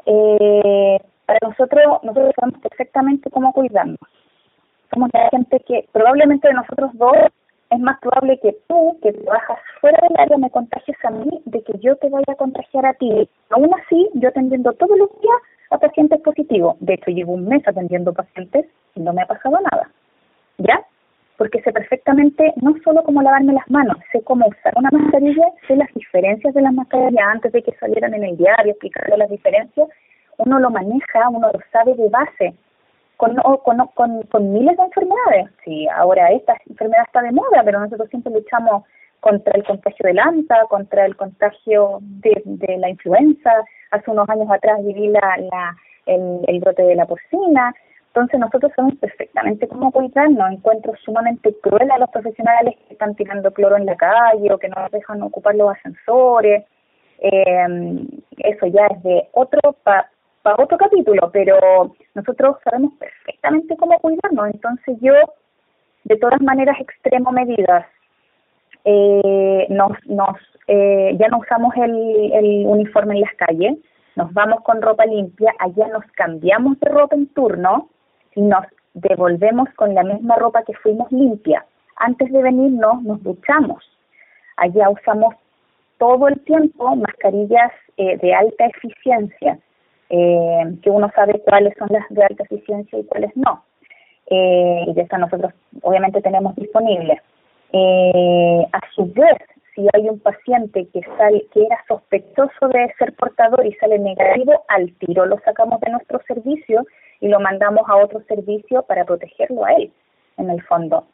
Eh, 0.07 0.99
para 1.27 1.39
nosotros, 1.43 2.03
nosotros 2.03 2.33
sabemos 2.39 2.61
perfectamente 2.61 3.31
cómo 3.31 3.53
cuidarnos. 3.53 3.99
Somos 4.93 5.11
la 5.13 5.29
gente 5.31 5.61
que 5.61 5.89
probablemente 5.93 6.49
de 6.49 6.55
nosotros 6.55 6.91
dos 6.95 7.17
es 7.71 7.79
más 7.79 7.99
probable 8.01 8.39
que 8.41 8.57
tú, 8.67 8.99
que 9.03 9.13
trabajas 9.13 9.59
fuera 9.81 9.99
del 10.03 10.19
área, 10.19 10.37
me 10.39 10.51
contagies 10.51 10.97
a 11.05 11.11
mí 11.11 11.41
de 11.45 11.63
que 11.63 11.79
yo 11.79 11.97
te 11.97 12.09
vaya 12.09 12.33
a 12.33 12.35
contagiar 12.35 12.85
a 12.85 12.95
ti. 12.95 13.29
Aún 13.51 13.71
así, 13.81 14.09
yo 14.15 14.29
atendiendo 14.29 14.73
todos 14.73 14.99
los 14.99 15.09
días 15.21 15.39
a 15.71 15.79
pacientes 15.79 16.21
positivos. 16.21 16.77
De 16.81 16.95
hecho, 16.95 17.13
llevo 17.13 17.35
un 17.35 17.47
mes 17.47 17.67
atendiendo 17.67 18.13
pacientes 18.13 18.67
y 18.97 19.01
no 19.01 19.13
me 19.13 19.23
ha 19.23 19.27
pasado 19.27 19.59
nada. 19.71 19.89
¿Ya? 20.59 20.85
Porque 21.41 21.63
sé 21.63 21.73
perfectamente 21.73 22.53
no 22.57 22.75
solo 22.85 23.03
cómo 23.03 23.23
lavarme 23.23 23.55
las 23.55 23.71
manos, 23.71 23.97
sé 24.13 24.23
cómo 24.25 24.47
usar 24.47 24.75
una 24.77 24.91
mascarilla, 24.93 25.47
sé 25.67 25.75
las 25.75 25.89
diferencias 25.95 26.53
de 26.53 26.61
las 26.61 26.75
mascarillas 26.75 27.25
antes 27.33 27.51
de 27.53 27.63
que 27.63 27.73
salieran 27.81 28.13
en 28.13 28.25
el 28.25 28.37
diario, 28.37 28.73
explicarle 28.73 29.17
las 29.17 29.31
diferencias. 29.31 29.89
Uno 30.37 30.59
lo 30.59 30.69
maneja, 30.69 31.31
uno 31.31 31.51
lo 31.51 31.59
sabe 31.73 31.95
de 31.95 32.11
base 32.11 32.55
con, 33.17 33.37
con, 33.65 34.23
con, 34.25 34.53
miles 34.53 34.77
de 34.77 34.83
enfermedades. 34.83 35.49
Sí, 35.65 35.89
ahora 35.89 36.31
esta 36.31 36.59
enfermedad 36.69 37.05
está 37.07 37.23
de 37.23 37.33
moda, 37.33 37.63
pero 37.65 37.81
nosotros 37.81 38.11
siempre 38.11 38.35
luchamos 38.35 38.85
contra 39.21 39.57
el 39.57 39.65
contagio 39.65 40.09
del 40.09 40.19
ANTA, 40.19 40.67
contra 40.69 41.07
el 41.07 41.17
contagio 41.17 42.01
de, 42.03 42.43
de 42.45 42.77
la 42.77 42.91
influenza. 42.91 43.51
Hace 43.93 44.11
unos 44.11 44.29
años 44.29 44.51
atrás 44.51 44.85
viví 44.85 45.09
la, 45.09 45.39
la, 45.39 45.75
el, 46.05 46.41
el 46.49 46.61
brote 46.61 46.83
de 46.83 46.97
la 46.97 47.07
porcina. 47.07 47.75
Entonces 48.13 48.41
nosotros 48.41 48.73
sabemos 48.75 48.99
perfectamente 48.99 49.69
cómo 49.69 49.93
cuidarnos. 49.93 50.53
Encuentro 50.53 50.95
sumamente 51.05 51.55
cruel 51.63 51.91
a 51.93 51.99
los 51.99 52.11
profesionales 52.11 52.75
que 52.89 52.95
están 52.95 53.15
tirando 53.15 53.53
cloro 53.53 53.77
en 53.77 53.87
la 53.87 53.97
calle 53.97 54.53
o 54.53 54.59
que 54.59 54.69
no 54.69 54.77
dejan 54.91 55.23
ocupar 55.23 55.55
los 55.55 55.71
ascensores. 55.71 56.65
Eh, 57.21 58.07
eso 58.39 58.67
ya 58.67 58.87
es 58.87 59.03
de 59.05 59.29
otro 59.33 59.61
pa 59.85 60.11
para 60.43 60.63
otro 60.63 60.79
capítulo, 60.79 61.31
pero 61.33 61.95
nosotros 62.15 62.57
sabemos 62.65 62.95
perfectamente 62.99 63.77
cómo 63.77 63.99
cuidarnos, 63.99 64.47
entonces 64.47 64.97
yo 65.03 65.13
de 66.05 66.17
todas 66.17 66.41
maneras 66.41 66.81
extremo 66.81 67.31
medidas. 67.31 67.85
Eh, 68.85 69.67
nos, 69.69 69.93
nos, 70.07 70.39
eh, 70.67 71.15
ya 71.19 71.29
no 71.29 71.39
usamos 71.41 71.77
el, 71.77 72.33
el 72.33 72.67
uniforme 72.67 73.17
en 73.17 73.21
las 73.21 73.35
calles, 73.35 73.77
nos 74.17 74.33
vamos 74.33 74.63
con 74.63 74.81
ropa 74.81 75.05
limpia, 75.05 75.53
allá 75.59 75.89
nos 75.89 76.05
cambiamos 76.13 76.81
de 76.81 76.89
ropa 76.89 77.15
en 77.15 77.27
turno 77.35 77.91
y 78.35 78.43
nos 78.43 78.65
devolvemos 78.95 79.69
con 79.77 79.95
la 79.95 80.03
misma 80.03 80.37
ropa 80.37 80.63
que 80.65 80.75
fuimos 80.75 81.11
limpia. 81.13 81.65
Antes 81.97 82.33
de 82.33 82.43
venirnos 82.43 83.03
nos 83.03 83.23
duchamos. 83.23 83.85
Allá 84.57 84.91
usamos 84.91 85.35
todo 85.99 86.29
el 86.29 86.41
tiempo 86.41 86.97
mascarillas 86.97 87.73
eh, 87.97 88.17
de 88.19 88.35
alta 88.35 88.67
eficiencia 88.67 89.59
eh, 90.11 90.77
que 90.83 90.91
uno 90.91 91.11
sabe 91.15 91.41
cuáles 91.41 91.73
son 91.79 91.89
las 91.91 92.05
de 92.11 92.25
alta 92.25 92.43
eficiencia 92.45 92.99
y 92.99 93.05
cuáles 93.05 93.35
no. 93.37 93.65
Eh, 94.27 94.85
y 94.87 94.93
de 94.93 95.03
estas 95.03 95.21
nosotros 95.21 95.53
obviamente 95.83 96.21
tenemos 96.21 96.55
disponibles. 96.57 97.21
Eh, 97.73 98.67
a 98.73 98.81
su 98.95 99.07
vez, 99.13 99.39
si 99.81 99.89
hay 99.93 100.09
un 100.09 100.21
paciente 100.21 100.87
que 100.93 101.01
sale, 101.17 101.47
que 101.53 101.65
era 101.65 101.79
sospechoso 101.89 102.69
de 102.69 102.93
ser 102.99 103.15
portador 103.15 103.65
y 103.67 103.73
sale 103.75 103.99
negativo, 103.99 104.65
al 104.69 104.93
tiro 104.99 105.27
lo 105.27 105.39
sacamos 105.41 105.81
de 105.81 105.91
nuestro 105.91 106.21
servicio 106.27 106.85
y 107.21 107.29
lo 107.29 107.41
mandamos 107.41 107.83
a 107.89 107.97
otro 107.97 108.21
servicio 108.29 108.83
para 108.83 109.05
protegerlo 109.05 109.65
a 109.65 109.73
él, 109.73 109.93
en 110.37 110.51
el 110.51 110.63
fondo. 110.63 111.07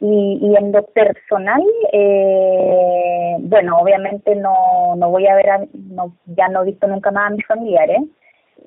Y, 0.00 0.38
y 0.40 0.56
en 0.56 0.72
lo 0.72 0.82
personal, 0.86 1.62
eh, 1.92 3.36
bueno, 3.40 3.78
obviamente 3.78 4.34
no, 4.34 4.96
no 4.96 5.10
voy 5.10 5.26
a 5.26 5.34
ver, 5.34 5.50
a, 5.50 5.66
no, 5.74 6.14
ya 6.26 6.48
no 6.48 6.62
he 6.62 6.66
visto 6.66 6.86
nunca 6.86 7.10
más 7.10 7.30
a 7.30 7.34
mis 7.34 7.46
familiares, 7.46 8.00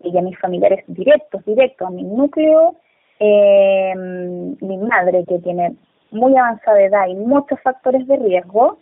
y 0.03 0.17
a 0.17 0.22
mis 0.22 0.38
familiares 0.39 0.83
directos, 0.88 1.43
directos, 1.45 1.88
a 1.88 1.91
mi 1.91 2.03
núcleo, 2.03 2.75
eh, 3.19 3.93
mi 3.95 4.77
madre 4.77 5.24
que 5.27 5.39
tiene 5.39 5.75
muy 6.12 6.36
avanzada 6.36 6.81
edad 6.81 7.07
y 7.07 7.15
muchos 7.15 7.60
factores 7.62 8.05
de 8.07 8.17
riesgo, 8.17 8.79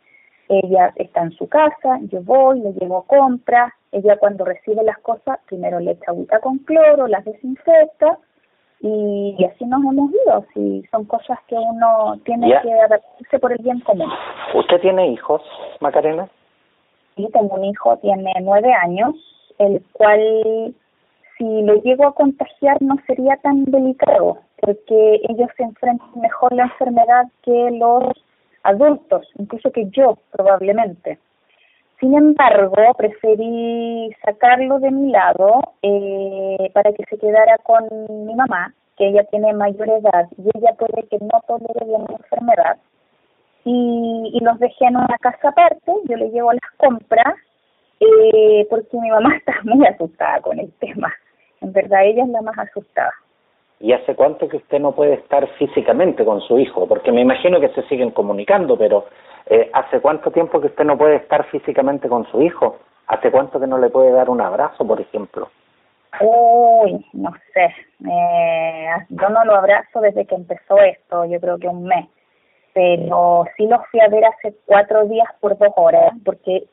ella 0.50 0.92
está 0.96 1.22
en 1.24 1.32
su 1.32 1.48
casa, 1.48 2.00
yo 2.10 2.22
voy, 2.22 2.60
le 2.60 2.74
llevo 2.74 3.04
compras, 3.04 3.74
ella 3.92 4.18
cuando 4.18 4.46
recibe 4.46 4.84
las 4.84 4.98
cosas 5.00 5.40
primero 5.48 5.80
le 5.80 5.92
echa 5.92 6.12
agüita 6.12 6.40
con 6.40 6.60
cloro, 6.60 7.08
las 7.08 7.24
desinfecta 7.26 8.18
y, 8.82 9.38
así 9.46 9.66
nos 9.66 9.82
hemos 9.84 10.12
ido, 10.12 10.46
si 10.54 10.84
son 10.92 11.06
cosas 11.06 11.38
que 11.48 11.56
uno 11.56 12.20
tiene 12.26 12.48
que 12.64 12.74
adaptarse 12.74 13.40
por 13.40 13.52
el 13.52 13.60
bien 13.60 13.80
común. 13.82 14.10
¿Usted 14.56 14.82
tiene 14.82 15.08
hijos, 15.10 15.42
Macarena? 15.80 16.28
Sí, 17.16 17.28
tengo 17.32 17.56
un 17.56 17.66
hijo, 17.66 17.96
tiene 17.98 18.34
nueve 18.42 18.74
años, 18.74 19.14
el 19.60 19.84
cual 19.94 20.74
si 21.38 21.62
lo 21.62 21.76
llego 21.76 22.08
a 22.08 22.16
contagiar 22.16 22.82
no 22.82 22.96
sería 23.06 23.38
tan 23.38 23.66
delicado, 23.66 24.40
porque 24.60 25.22
ellos 25.30 25.50
se 25.58 25.64
enfrentan 25.64 26.20
mejor 26.20 26.54
la 26.54 26.64
enfermedad 26.64 27.26
que 27.44 27.70
los 27.72 28.04
adultos, 28.64 29.28
incluso 29.38 29.72
que 29.72 29.86
yo 29.90 30.18
probablemente. 30.32 31.20
Sin 32.00 32.16
embargo, 32.16 32.76
preferí 32.98 34.10
sacarlo 34.26 34.80
de 34.80 34.90
mi 34.90 35.12
lado 35.12 35.62
eh, 35.84 36.72
para 36.74 36.92
que 36.94 37.04
se 37.10 37.18
quedara 37.20 37.58
con 37.60 37.86
mi 38.26 38.34
mamá, 38.34 38.74
que 38.98 39.10
ella 39.10 39.24
tiene 39.26 39.54
mayor 39.54 39.88
edad 39.88 40.28
y 40.38 40.50
ella 40.58 40.74
puede 40.78 41.08
que 41.08 41.20
no 41.20 41.40
tolere 41.48 41.86
bien 41.86 42.04
la 42.08 42.16
enfermedad. 42.16 42.78
Y, 43.64 44.32
y 44.34 44.44
los 44.44 44.58
dejé 44.58 44.86
en 44.86 44.98
una 44.98 45.18
casa 45.22 45.50
aparte, 45.50 45.92
yo 46.10 46.18
le 46.18 46.32
llevo 46.32 46.52
las 46.52 46.72
compras, 46.78 47.36
eh, 48.00 48.66
porque 48.70 48.98
mi 48.98 49.10
mamá 49.12 49.36
está 49.38 49.54
muy 49.64 49.86
asustada 49.86 50.42
con 50.42 50.60
el 50.60 50.72
tema. 50.80 51.14
En 51.62 51.72
verdad, 51.72 52.04
ella 52.04 52.24
es 52.24 52.30
la 52.30 52.42
más 52.42 52.58
asustada. 52.58 53.14
¿Y 53.82 53.94
hace 53.94 54.16
cuánto 54.16 54.48
que 54.48 54.58
usted 54.58 54.80
no 54.80 54.92
puede 54.92 55.16
estar 55.16 55.48
físicamente 55.58 56.24
con 56.24 56.40
su 56.42 56.60
hijo? 56.60 56.88
Porque 56.88 57.12
me 57.12 57.22
imagino 57.22 57.60
que 57.60 57.70
se 57.70 57.82
siguen 57.84 58.12
comunicando, 58.12 58.78
pero 58.78 59.06
eh, 59.48 59.72
¿hace 59.74 60.00
cuánto 60.00 60.30
tiempo 60.30 60.62
que 60.62 60.68
usted 60.68 60.86
no 60.86 60.98
puede 60.98 61.16
estar 61.16 61.46
físicamente 61.46 62.08
con 62.08 62.26
su 62.28 62.44
hijo? 62.44 62.78
¿Hace 63.08 63.32
cuánto 63.32 63.60
que 63.60 63.66
no 63.66 63.80
le 63.80 63.90
puede 63.90 64.12
dar 64.12 64.30
un 64.30 64.40
abrazo, 64.40 64.86
por 64.86 65.02
ejemplo? 65.02 65.50
Uy, 66.20 67.04
no 67.14 67.32
sé. 67.54 67.74
Eh, 68.08 68.88
yo 69.10 69.30
no 69.30 69.46
lo 69.46 69.56
abrazo 69.56 70.00
desde 70.00 70.26
que 70.26 70.36
empezó 70.36 70.78
esto, 70.78 71.26
yo 71.26 71.40
creo 71.40 71.58
que 71.58 71.68
un 71.68 71.84
mes. 71.84 72.06
Pero 72.74 73.46
sí 73.58 73.66
lo 73.66 73.82
fui 73.90 74.00
a 74.00 74.10
ver 74.10 74.26
hace 74.26 74.56
cuatro 74.66 75.06
días 75.06 75.28
por 75.40 75.58
dos 75.58 75.74
horas, 75.76 76.14
porque 76.24 76.66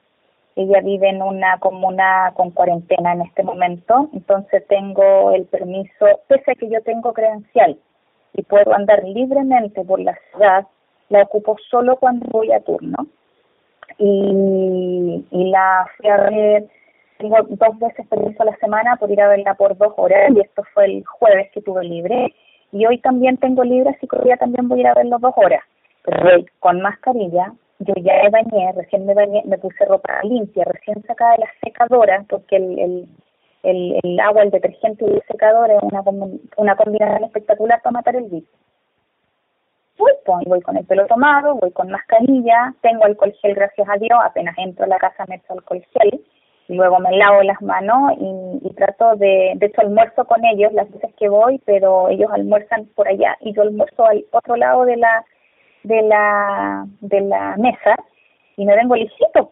ella 0.56 0.80
vive 0.80 1.08
en 1.08 1.22
una 1.22 1.58
comuna 1.58 2.32
con 2.34 2.50
cuarentena 2.50 3.12
en 3.12 3.22
este 3.22 3.42
momento, 3.42 4.08
entonces 4.12 4.66
tengo 4.66 5.32
el 5.32 5.44
permiso, 5.46 6.06
pese 6.26 6.52
a 6.52 6.54
que 6.54 6.68
yo 6.68 6.82
tengo 6.82 7.12
credencial 7.12 7.78
y 8.34 8.42
puedo 8.42 8.74
andar 8.74 9.04
libremente 9.04 9.84
por 9.84 10.00
la 10.00 10.16
ciudad, 10.30 10.66
la 11.08 11.22
ocupo 11.22 11.56
solo 11.70 11.96
cuando 11.96 12.26
voy 12.30 12.52
a 12.52 12.60
turno. 12.60 13.06
Y, 13.98 15.26
y 15.30 15.50
la 15.50 15.86
fui 15.96 16.08
a 16.08 16.16
ver, 16.18 16.66
tengo 17.18 17.36
dos 17.48 17.78
veces 17.78 18.06
permiso 18.06 18.42
a 18.42 18.46
la 18.46 18.56
semana 18.56 18.96
por 18.96 19.10
ir 19.10 19.20
a 19.20 19.28
verla 19.28 19.54
por 19.54 19.76
dos 19.76 19.92
horas, 19.96 20.30
y 20.34 20.40
esto 20.40 20.62
fue 20.74 20.84
el 20.84 21.04
jueves 21.04 21.50
que 21.52 21.62
tuve 21.62 21.84
libre. 21.84 22.34
Y 22.70 22.84
hoy 22.86 22.98
también 22.98 23.38
tengo 23.38 23.64
libre, 23.64 23.90
así 23.90 24.06
que 24.06 24.16
hoy 24.16 24.36
también 24.38 24.68
voy 24.68 24.80
a 24.80 24.82
ir 24.82 24.86
a 24.88 24.94
verlo 24.94 25.18
dos 25.18 25.34
horas. 25.36 25.62
Pero 26.04 26.44
con 26.60 26.80
mascarilla, 26.80 27.52
yo 27.80 27.94
ya 27.96 28.22
me 28.24 28.30
bañé, 28.30 28.72
recién 28.72 29.06
me 29.06 29.14
bañé, 29.14 29.42
me 29.44 29.58
puse 29.58 29.84
ropa 29.84 30.20
limpia, 30.24 30.64
recién 30.64 31.02
sacada 31.04 31.32
de 31.32 31.38
la 31.38 31.50
secadora, 31.62 32.24
porque 32.28 32.56
el, 32.56 32.78
el, 32.78 33.08
el, 33.62 34.00
el 34.02 34.20
agua, 34.20 34.42
el 34.42 34.50
detergente 34.50 35.04
y 35.04 35.14
el 35.14 35.22
secador 35.30 35.70
es 35.70 35.82
una, 35.82 36.02
una 36.56 36.76
combinación 36.76 37.24
espectacular 37.24 37.80
para 37.82 37.92
matar 37.92 38.16
el 38.16 38.24
virus. 38.24 38.48
Voy, 39.96 40.12
pues, 40.24 40.44
voy 40.46 40.60
con 40.60 40.76
el 40.76 40.86
pelo 40.86 41.06
tomado, 41.06 41.56
voy 41.56 41.72
con 41.72 41.90
mascarilla, 41.90 42.74
tengo 42.82 43.04
alcohol 43.04 43.34
gel, 43.40 43.54
gracias 43.54 43.88
a 43.88 43.96
Dios, 43.96 44.18
apenas 44.24 44.56
entro 44.58 44.84
a 44.84 44.88
la 44.88 44.98
casa 44.98 45.24
me 45.28 45.36
echo 45.36 45.52
alcohol 45.52 45.84
gel, 45.92 46.20
luego 46.68 46.98
me 47.00 47.16
lavo 47.16 47.42
las 47.42 47.60
manos 47.62 48.12
y, 48.18 48.68
y 48.68 48.74
trato 48.74 49.16
de, 49.16 49.54
de 49.56 49.66
hecho 49.66 49.80
almuerzo 49.80 50.24
con 50.24 50.44
ellos 50.44 50.72
las 50.72 50.90
veces 50.92 51.12
que 51.16 51.28
voy, 51.28 51.60
pero 51.64 52.08
ellos 52.08 52.30
almuerzan 52.32 52.86
por 52.94 53.08
allá 53.08 53.36
y 53.40 53.52
yo 53.52 53.62
almuerzo 53.62 54.04
al 54.04 54.24
otro 54.30 54.54
lado 54.54 54.84
de 54.84 54.96
la 54.96 55.24
de 55.82 56.02
la, 56.02 56.84
de 57.00 57.20
la 57.20 57.56
mesa 57.56 57.96
y 58.56 58.64
me 58.64 58.74
vengo 58.74 58.96
lisito. 58.96 59.50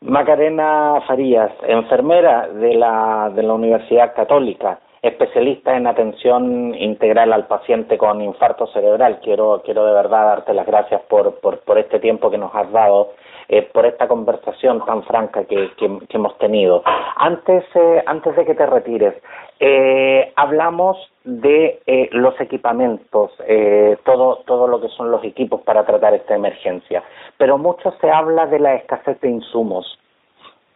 Macarena 0.00 1.02
Farías, 1.06 1.50
enfermera 1.66 2.48
de 2.48 2.74
la, 2.74 3.30
de 3.34 3.42
la 3.42 3.54
Universidad 3.54 4.14
Católica, 4.14 4.78
especialista 5.02 5.76
en 5.76 5.88
atención 5.88 6.74
integral 6.74 7.32
al 7.32 7.46
paciente 7.48 7.98
con 7.98 8.22
infarto 8.22 8.68
cerebral. 8.68 9.18
Quiero, 9.22 9.60
quiero 9.64 9.84
de 9.84 9.92
verdad 9.92 10.26
darte 10.26 10.54
las 10.54 10.66
gracias 10.66 11.00
por, 11.02 11.40
por, 11.40 11.60
por 11.60 11.78
este 11.78 11.98
tiempo 11.98 12.30
que 12.30 12.38
nos 12.38 12.54
has 12.54 12.70
dado, 12.70 13.12
eh, 13.48 13.62
por 13.62 13.86
esta 13.86 14.06
conversación 14.06 14.84
tan 14.84 15.02
franca 15.02 15.44
que, 15.44 15.70
que, 15.76 15.98
que 16.08 16.16
hemos 16.16 16.38
tenido. 16.38 16.82
Antes, 17.16 17.64
eh, 17.74 18.02
antes 18.06 18.36
de 18.36 18.44
que 18.44 18.54
te 18.54 18.66
retires, 18.66 19.14
Eh, 19.60 20.32
hablamos 20.36 20.96
de 21.24 21.80
eh, 21.86 22.08
los 22.12 22.40
equipamientos, 22.40 23.32
eh, 23.46 23.96
todo, 24.04 24.36
todo 24.46 24.68
lo 24.68 24.80
que 24.80 24.88
son 24.88 25.10
los 25.10 25.24
equipos 25.24 25.62
para 25.62 25.84
tratar 25.84 26.14
esta 26.14 26.36
emergencia, 26.36 27.02
pero 27.36 27.58
mucho 27.58 27.92
se 28.00 28.08
habla 28.08 28.46
de 28.46 28.60
la 28.60 28.74
escasez 28.76 29.20
de 29.20 29.30
insumos. 29.30 29.98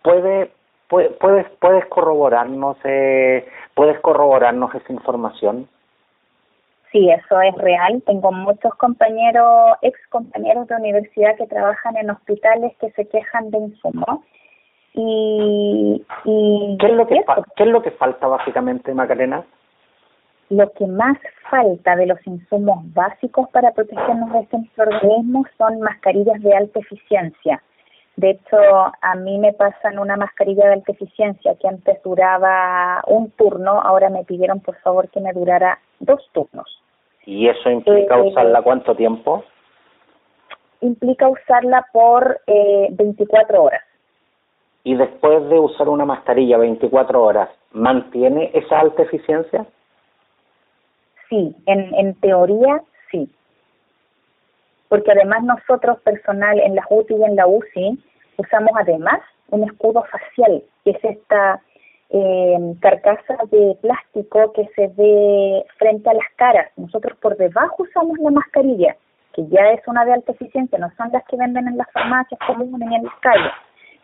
¿Puede, 0.03 0.51
puedes, 0.89 1.49
puedes 1.61 1.87
corroborarnos, 1.87 2.77
eh, 2.83 3.47
puedes 3.75 4.01
corroborarnos 4.01 4.75
esa 4.75 4.93
información? 4.93 5.69
Sí, 6.91 7.09
eso 7.09 7.41
es 7.41 7.55
real. 7.55 8.03
Tengo 8.05 8.33
muchos 8.33 8.75
compañeros, 8.75 9.77
ex 9.81 9.97
compañeros 10.09 10.67
de 10.67 10.77
universidad 10.77 11.37
que 11.37 11.47
trabajan 11.47 11.97
en 11.97 12.11
hospitales 12.11 12.77
que 12.81 12.91
se 12.91 13.09
quejan 13.09 13.51
de 13.51 13.59
insumos 13.59 14.21
y, 14.95 16.05
y 16.25 16.77
¿Qué, 16.79 16.87
es 16.87 16.93
lo 16.93 17.07
que 17.07 17.25
¿Qué 17.57 17.63
es 17.65 17.69
lo 17.69 17.83
que 17.83 17.93
falta 17.93 18.27
básicamente, 18.27 18.93
Macarena? 18.93 19.45
Lo 20.51 20.71
que 20.73 20.87
más 20.87 21.17
falta 21.51 21.97
de 21.97 22.07
los 22.07 22.19
insumos 22.27 22.81
básicos 22.93 23.49
para 23.51 23.73
protegernos 23.73 24.33
de 24.33 24.41
este 24.41 24.59
microorganismo 24.59 25.47
son 25.57 25.81
mascarillas 25.81 26.43
de 26.43 26.55
alta 26.55 26.81
eficiencia. 26.81 27.63
De 28.17 28.31
hecho, 28.31 28.59
a 28.59 29.15
mí 29.15 29.39
me 29.39 29.55
pasan 29.55 29.99
una 29.99 30.17
mascarilla 30.17 30.67
de 30.67 30.75
alta 30.75 30.93
eficiencia 30.93 31.55
que 31.59 31.69
antes 31.69 32.03
duraba 32.03 33.03
un 33.07 33.31
turno, 33.31 33.81
ahora 33.81 34.11
me 34.11 34.25
pidieron 34.25 34.61
por 34.61 34.77
favor 34.81 35.09
que 35.09 35.21
me 35.21 35.33
durara 35.33 35.79
dos 36.01 36.21
turnos. 36.33 36.83
¿Y 37.25 37.49
eso 37.49 37.71
implica 37.71 38.19
eh, 38.19 38.23
usarla 38.29 38.61
cuánto 38.61 38.95
tiempo? 38.95 39.45
Implica 40.83 41.29
usarla 41.29 41.87
por 41.93 42.43
eh, 42.47 42.89
24 42.91 43.63
horas 43.63 43.83
y 44.85 44.95
después 44.95 45.49
de 45.49 45.59
usar 45.59 45.89
una 45.89 46.05
mascarilla 46.05 46.59
24 46.59 47.23
horas, 47.23 47.49
¿mantiene 47.73 48.51
esa 48.53 48.81
alta 48.81 49.03
eficiencia? 49.03 49.67
Sí, 51.29 51.55
en, 51.67 52.15
teoría 52.17 52.83
sí. 53.11 53.31
Porque 54.89 55.13
además 55.13 55.45
nosotros, 55.45 56.01
personal 56.01 56.59
en 56.61 56.75
la 56.75 56.85
UTI 56.91 57.15
y 57.15 57.25
en 57.25 57.37
la 57.37 57.47
UCI, 57.47 57.99
usamos 58.37 58.73
además 58.79 59.21
un 59.51 59.65
escudo 59.65 60.05
facial, 60.11 60.63
que 60.85 60.91
es 60.91 61.05
esta 61.05 61.63
eh, 62.11 62.75
carcasa 62.81 63.39
de 63.51 63.77
plástico 63.81 64.53
que 64.53 64.69
se 64.75 64.89
ve 64.89 65.65
frente 65.79 66.11
a 66.11 66.15
las 66.15 66.27
caras. 66.37 66.71
Nosotros 66.77 67.17
por 67.19 67.37
debajo 67.37 67.85
usamos 67.85 68.19
la 68.19 68.31
mascarilla, 68.31 68.97
que 69.33 69.47
ya 69.47 69.71
es 69.71 69.81
una 69.87 70.05
de 70.05 70.13
alta 70.13 70.33
eficiencia, 70.33 70.79
no 70.79 70.91
son 70.97 71.11
las 71.13 71.25
que 71.25 71.37
venden 71.37 71.69
en 71.69 71.79
las 71.79 71.91
farmacias 71.93 72.41
comunes 72.47 72.89
ni 72.89 72.97
en 72.97 73.05
las 73.05 73.15
calles 73.21 73.53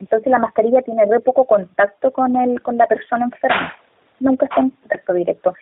entonces 0.00 0.30
la 0.30 0.38
mascarilla 0.38 0.82
tiene 0.82 1.04
re 1.06 1.20
poco 1.20 1.44
contacto 1.44 2.12
con 2.12 2.36
el, 2.36 2.62
con 2.62 2.76
la 2.76 2.86
persona 2.86 3.24
enferma. 3.24 3.74
Nunca 4.20 4.46
está 4.46 4.60
en 4.60 4.70
contacto 4.70 5.12
directo. 5.12 5.54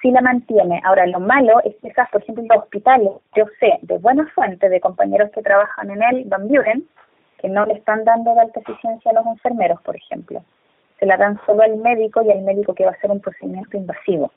Si 0.00 0.10
la 0.10 0.20
mantiene. 0.22 0.80
Ahora, 0.84 1.06
lo 1.06 1.20
malo 1.20 1.60
es 1.64 1.76
que 1.76 1.92
por 2.10 2.22
ejemplo, 2.22 2.42
en 2.42 2.48
los 2.48 2.58
hospitales, 2.64 3.10
yo 3.36 3.44
sé 3.58 3.78
de 3.82 3.98
buena 3.98 4.26
fuente 4.34 4.68
de 4.68 4.80
compañeros 4.80 5.30
que 5.32 5.42
trabajan 5.42 5.90
en 5.90 6.02
el 6.02 6.24
Van 6.24 6.48
Buren, 6.48 6.88
que 7.38 7.48
no 7.48 7.66
le 7.66 7.74
están 7.74 8.04
dando 8.04 8.34
de 8.34 8.40
alta 8.40 8.60
eficiencia 8.60 9.10
a 9.10 9.14
los 9.14 9.26
enfermeros, 9.26 9.80
por 9.82 9.96
ejemplo. 9.96 10.42
Se 10.98 11.06
la 11.06 11.16
dan 11.16 11.38
solo 11.44 11.62
al 11.62 11.76
médico 11.76 12.22
y 12.22 12.30
al 12.30 12.42
médico 12.42 12.74
que 12.74 12.84
va 12.84 12.90
a 12.90 12.94
hacer 12.94 13.10
un 13.10 13.20
procedimiento 13.20 13.76
invasivo. 13.76 14.30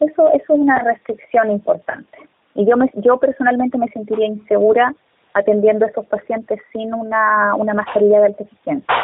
Eso, 0.00 0.28
eso 0.28 0.54
es 0.54 0.60
una 0.60 0.78
restricción 0.78 1.50
importante. 1.50 2.18
Y 2.54 2.64
yo, 2.64 2.76
me, 2.76 2.90
yo 2.94 3.18
personalmente 3.18 3.78
me 3.78 3.88
sentiría 3.88 4.26
insegura 4.26 4.94
atendiendo 5.34 5.84
a 5.84 5.88
estos 5.88 6.06
pacientes 6.06 6.60
sin 6.72 6.94
una, 6.94 7.54
una 7.54 7.74
mascarilla 7.74 8.20
de 8.20 8.26
alta 8.26 8.42
eficiencia. 8.44 8.94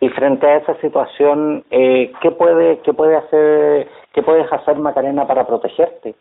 Y 0.00 0.08
frente 0.08 0.46
a 0.46 0.56
esa 0.56 0.74
situación, 0.80 1.62
eh, 1.70 2.10
¿qué 2.22 2.30
puede 2.30 2.78
qué 2.78 2.92
puede 2.94 3.16
hacer 3.16 3.86
qué 4.14 4.22
puedes 4.22 4.50
hacer 4.50 4.76
Macarena 4.76 5.26
para 5.26 5.46
protegerte? 5.46 6.14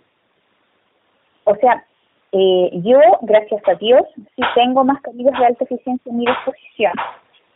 O 1.46 1.56
sea, 1.56 1.86
eh, 2.34 2.70
yo 2.84 3.00
gracias 3.22 3.62
a 3.68 3.76
Dios 3.76 4.04
sí 4.16 4.42
tengo 4.54 4.84
mascarillas 4.84 5.40
de 5.40 5.46
alta 5.46 5.64
eficiencia 5.64 6.12
en 6.12 6.18
mi 6.18 6.26
disposición, 6.26 6.92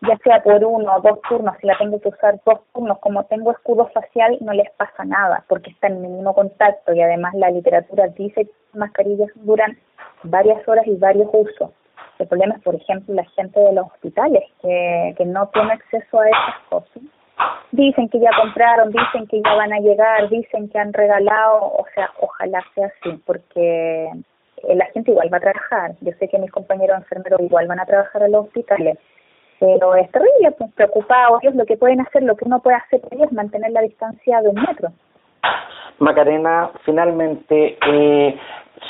ya 0.01 0.17
sea 0.23 0.41
por 0.41 0.63
uno 0.63 0.95
o 0.95 1.01
dos 1.01 1.19
turnos, 1.27 1.57
si 1.59 1.67
la 1.67 1.77
tengo 1.77 1.99
que 1.99 2.09
usar 2.09 2.39
dos 2.45 2.61
turnos, 2.73 2.99
como 2.99 3.25
tengo 3.25 3.51
escudo 3.51 3.87
facial 3.93 4.37
no 4.39 4.53
les 4.53 4.71
pasa 4.71 5.03
nada 5.03 5.43
porque 5.49 5.71
está 5.71 5.87
en 5.87 6.01
mínimo 6.01 6.33
contacto 6.33 6.93
y 6.93 7.01
además 7.01 7.33
la 7.35 7.51
literatura 7.51 8.07
dice 8.07 8.45
que 8.45 8.51
las 8.71 8.75
mascarillas 8.75 9.29
duran 9.35 9.77
varias 10.23 10.65
horas 10.67 10.87
y 10.87 10.95
varios 10.95 11.27
usos. 11.33 11.69
El 12.19 12.27
problema 12.27 12.55
es, 12.55 12.61
por 12.61 12.75
ejemplo, 12.75 13.13
la 13.13 13.25
gente 13.31 13.59
de 13.59 13.73
los 13.73 13.87
hospitales 13.87 14.43
que, 14.61 15.15
que 15.17 15.25
no 15.25 15.47
tiene 15.47 15.73
acceso 15.73 16.19
a 16.19 16.27
esas 16.27 16.55
cosas. 16.69 17.03
Dicen 17.71 18.07
que 18.09 18.19
ya 18.19 18.29
compraron, 18.39 18.91
dicen 18.91 19.27
que 19.27 19.41
ya 19.41 19.55
van 19.55 19.73
a 19.73 19.79
llegar, 19.79 20.29
dicen 20.29 20.69
que 20.69 20.77
han 20.77 20.93
regalado, 20.93 21.57
o 21.57 21.85
sea, 21.95 22.11
ojalá 22.19 22.63
sea 22.75 22.87
así, 22.87 23.19
porque 23.25 24.09
la 24.69 24.85
gente 24.87 25.11
igual 25.11 25.33
va 25.33 25.37
a 25.37 25.41
trabajar. 25.41 25.95
Yo 26.01 26.11
sé 26.19 26.27
que 26.27 26.37
mis 26.37 26.51
compañeros 26.51 26.97
enfermeros 26.97 27.41
igual 27.41 27.67
van 27.67 27.79
a 27.79 27.85
trabajar 27.85 28.23
en 28.23 28.31
los 28.31 28.45
hospitales, 28.45 28.97
pero 29.59 29.95
es 29.95 30.09
terrible, 30.11 30.51
pues. 30.51 30.71
Ellos 31.41 31.55
lo 31.55 31.65
que 31.65 31.77
pueden 31.77 32.01
hacer, 32.01 32.23
lo 32.23 32.35
que 32.35 32.45
uno 32.45 32.61
puede 32.61 32.77
hacer 32.77 33.01
es 33.11 33.31
mantener 33.31 33.71
la 33.71 33.81
distancia 33.81 34.41
de 34.41 34.49
un 34.49 34.55
metro. 34.55 34.89
Macarena, 35.99 36.71
finalmente, 36.85 37.77
eh, 37.87 38.39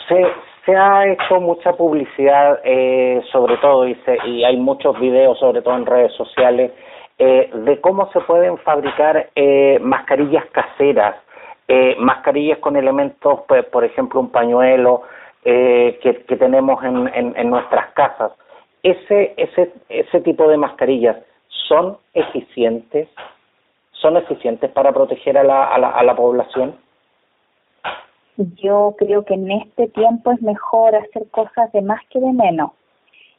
se, 0.07 0.25
se 0.65 0.75
ha 0.75 1.05
hecho 1.07 1.41
mucha 1.41 1.73
publicidad, 1.73 2.59
eh, 2.63 3.21
sobre 3.31 3.57
todo, 3.57 3.87
y, 3.87 3.97
y 4.25 4.43
hay 4.43 4.57
muchos 4.57 4.99
videos, 4.99 5.37
sobre 5.39 5.61
todo 5.61 5.75
en 5.75 5.85
redes 5.85 6.13
sociales, 6.13 6.71
eh, 7.19 7.49
de 7.53 7.81
cómo 7.81 8.09
se 8.11 8.19
pueden 8.21 8.57
fabricar 8.59 9.29
eh, 9.35 9.77
mascarillas 9.81 10.45
caseras, 10.51 11.15
eh, 11.67 11.95
mascarillas 11.99 12.59
con 12.59 12.75
elementos, 12.75 13.41
pues, 13.47 13.65
por 13.65 13.83
ejemplo, 13.83 14.19
un 14.19 14.29
pañuelo 14.29 15.03
eh, 15.45 15.99
que, 16.01 16.23
que 16.23 16.35
tenemos 16.37 16.83
en, 16.83 17.09
en, 17.13 17.33
en 17.35 17.49
nuestras 17.49 17.91
casas. 17.93 18.31
Ese, 18.83 19.33
ese, 19.37 19.71
ese 19.89 20.21
tipo 20.21 20.47
de 20.47 20.57
mascarillas 20.57 21.17
son 21.67 21.97
eficientes, 22.13 23.07
son 23.91 24.17
eficientes 24.17 24.69
para 24.71 24.91
proteger 24.91 25.37
a 25.37 25.43
la, 25.43 25.65
a 25.65 25.77
la, 25.77 25.89
a 25.89 26.03
la 26.03 26.15
población 26.15 26.75
yo 28.37 28.95
creo 28.97 29.23
que 29.25 29.35
en 29.35 29.51
este 29.51 29.87
tiempo 29.89 30.31
es 30.31 30.41
mejor 30.41 30.95
hacer 30.95 31.27
cosas 31.29 31.71
de 31.71 31.81
más 31.81 32.01
que 32.09 32.19
de 32.19 32.31
menos. 32.33 32.71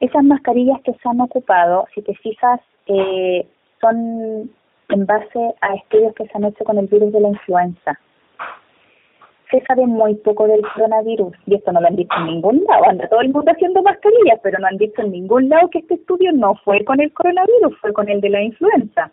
Esas 0.01 0.25
mascarillas 0.25 0.81
que 0.83 0.93
se 0.93 1.09
han 1.09 1.21
ocupado, 1.21 1.87
si 1.95 2.03
te 2.03 2.15
fijas, 2.17 2.61
eh, 2.87 3.47
son 3.81 4.51
en 4.89 5.07
base 5.07 5.55
a 5.61 5.75
estudios 5.75 6.15
que 6.15 6.27
se 6.27 6.33
han 6.35 6.45
hecho 6.45 6.65
con 6.65 6.79
el 6.79 6.87
virus 6.87 7.13
de 7.13 7.21
la 7.21 7.29
influenza. 7.29 7.99
Se 9.51 9.61
sabe 9.67 9.87
muy 9.87 10.15
poco 10.17 10.47
del 10.47 10.63
coronavirus 10.75 11.35
y 11.47 11.55
esto 11.55 11.73
no 11.73 11.81
lo 11.81 11.87
han 11.87 11.97
dicho 11.97 12.15
en 12.19 12.27
ningún 12.27 12.65
lado. 12.65 12.85
Anda 12.89 13.09
todo 13.09 13.21
el 13.21 13.31
mundo 13.31 13.51
haciendo 13.51 13.83
mascarillas, 13.83 14.41
pero 14.43 14.59
no 14.59 14.67
han 14.67 14.79
dicho 14.79 15.03
en 15.03 15.13
ningún 15.13 15.49
lado 15.49 15.69
que 15.71 15.79
este 15.79 15.95
estudio 15.95 16.33
no 16.33 16.55
fue 16.65 16.85
con 16.85 17.01
el 17.01 17.13
coronavirus, 17.13 17.79
fue 17.81 17.93
con 17.93 18.09
el 18.09 18.21
de 18.21 18.31
la 18.31 18.43
influenza. 18.43 19.11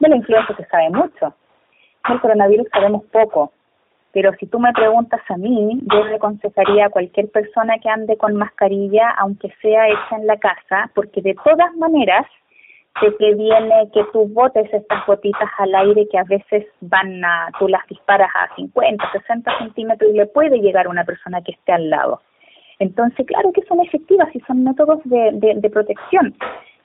De 0.00 0.08
la 0.08 0.16
influenza 0.16 0.54
se 0.56 0.66
sabe 0.66 0.90
mucho. 0.90 1.34
Del 2.08 2.20
coronavirus 2.20 2.68
sabemos 2.72 3.04
poco. 3.06 3.52
Pero 4.12 4.32
si 4.40 4.46
tú 4.46 4.58
me 4.58 4.72
preguntas 4.72 5.20
a 5.28 5.36
mí, 5.36 5.80
yo 5.92 6.04
le 6.04 6.16
aconsejaría 6.16 6.86
a 6.86 6.90
cualquier 6.90 7.30
persona 7.30 7.78
que 7.78 7.88
ande 7.88 8.16
con 8.16 8.34
mascarilla, 8.34 9.10
aunque 9.18 9.52
sea 9.62 9.88
hecha 9.88 10.16
en 10.16 10.26
la 10.26 10.36
casa, 10.36 10.90
porque 10.94 11.22
de 11.22 11.36
todas 11.44 11.74
maneras 11.76 12.26
te 13.18 13.34
viene 13.34 13.88
que 13.94 14.04
tú 14.12 14.26
botes 14.28 14.72
estas 14.72 15.06
gotitas 15.06 15.48
al 15.58 15.74
aire 15.74 16.08
que 16.10 16.18
a 16.18 16.24
veces 16.24 16.66
van 16.80 17.24
a, 17.24 17.48
tú 17.58 17.68
las 17.68 17.86
disparas 17.86 18.30
a 18.34 18.54
50, 18.56 19.12
60 19.12 19.58
centímetros 19.58 20.10
y 20.10 20.16
le 20.16 20.26
puede 20.26 20.58
llegar 20.58 20.86
a 20.86 20.90
una 20.90 21.04
persona 21.04 21.40
que 21.40 21.52
esté 21.52 21.72
al 21.72 21.88
lado. 21.88 22.20
Entonces, 22.78 23.26
claro 23.26 23.52
que 23.52 23.62
son 23.62 23.80
efectivas 23.80 24.28
y 24.34 24.40
son 24.40 24.64
métodos 24.64 25.00
de, 25.04 25.30
de, 25.34 25.54
de 25.54 25.70
protección. 25.70 26.34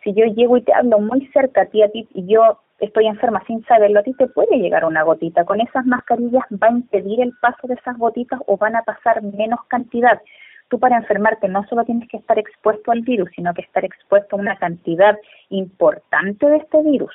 Si 0.03 0.13
yo 0.13 0.25
llego 0.25 0.57
y 0.57 0.61
te 0.61 0.73
hablo 0.73 0.99
muy 0.99 1.25
cerca 1.27 1.61
a 1.61 1.65
ti, 1.65 1.81
a 1.81 1.89
ti, 1.89 2.07
y 2.13 2.27
yo 2.27 2.59
estoy 2.79 3.07
enferma 3.07 3.43
sin 3.47 3.63
saberlo, 3.65 3.99
a 3.99 4.03
ti 4.03 4.13
te 4.13 4.27
puede 4.27 4.57
llegar 4.57 4.85
una 4.85 5.03
gotita. 5.03 5.45
Con 5.45 5.61
esas 5.61 5.85
mascarillas 5.85 6.43
va 6.51 6.67
a 6.67 6.71
impedir 6.71 7.21
el 7.21 7.33
paso 7.41 7.67
de 7.67 7.75
esas 7.75 7.97
gotitas 7.97 8.39
o 8.47 8.57
van 8.57 8.75
a 8.75 8.83
pasar 8.83 9.21
menos 9.21 9.59
cantidad. 9.67 10.21
Tú 10.67 10.79
para 10.79 10.97
enfermarte 10.97 11.47
no 11.47 11.63
solo 11.67 11.83
tienes 11.83 12.09
que 12.09 12.17
estar 12.17 12.39
expuesto 12.39 12.91
al 12.91 13.01
virus, 13.01 13.29
sino 13.35 13.53
que 13.53 13.61
estar 13.61 13.85
expuesto 13.85 14.35
a 14.35 14.39
una 14.39 14.57
cantidad 14.57 15.17
importante 15.49 16.45
de 16.47 16.57
este 16.57 16.81
virus. 16.81 17.13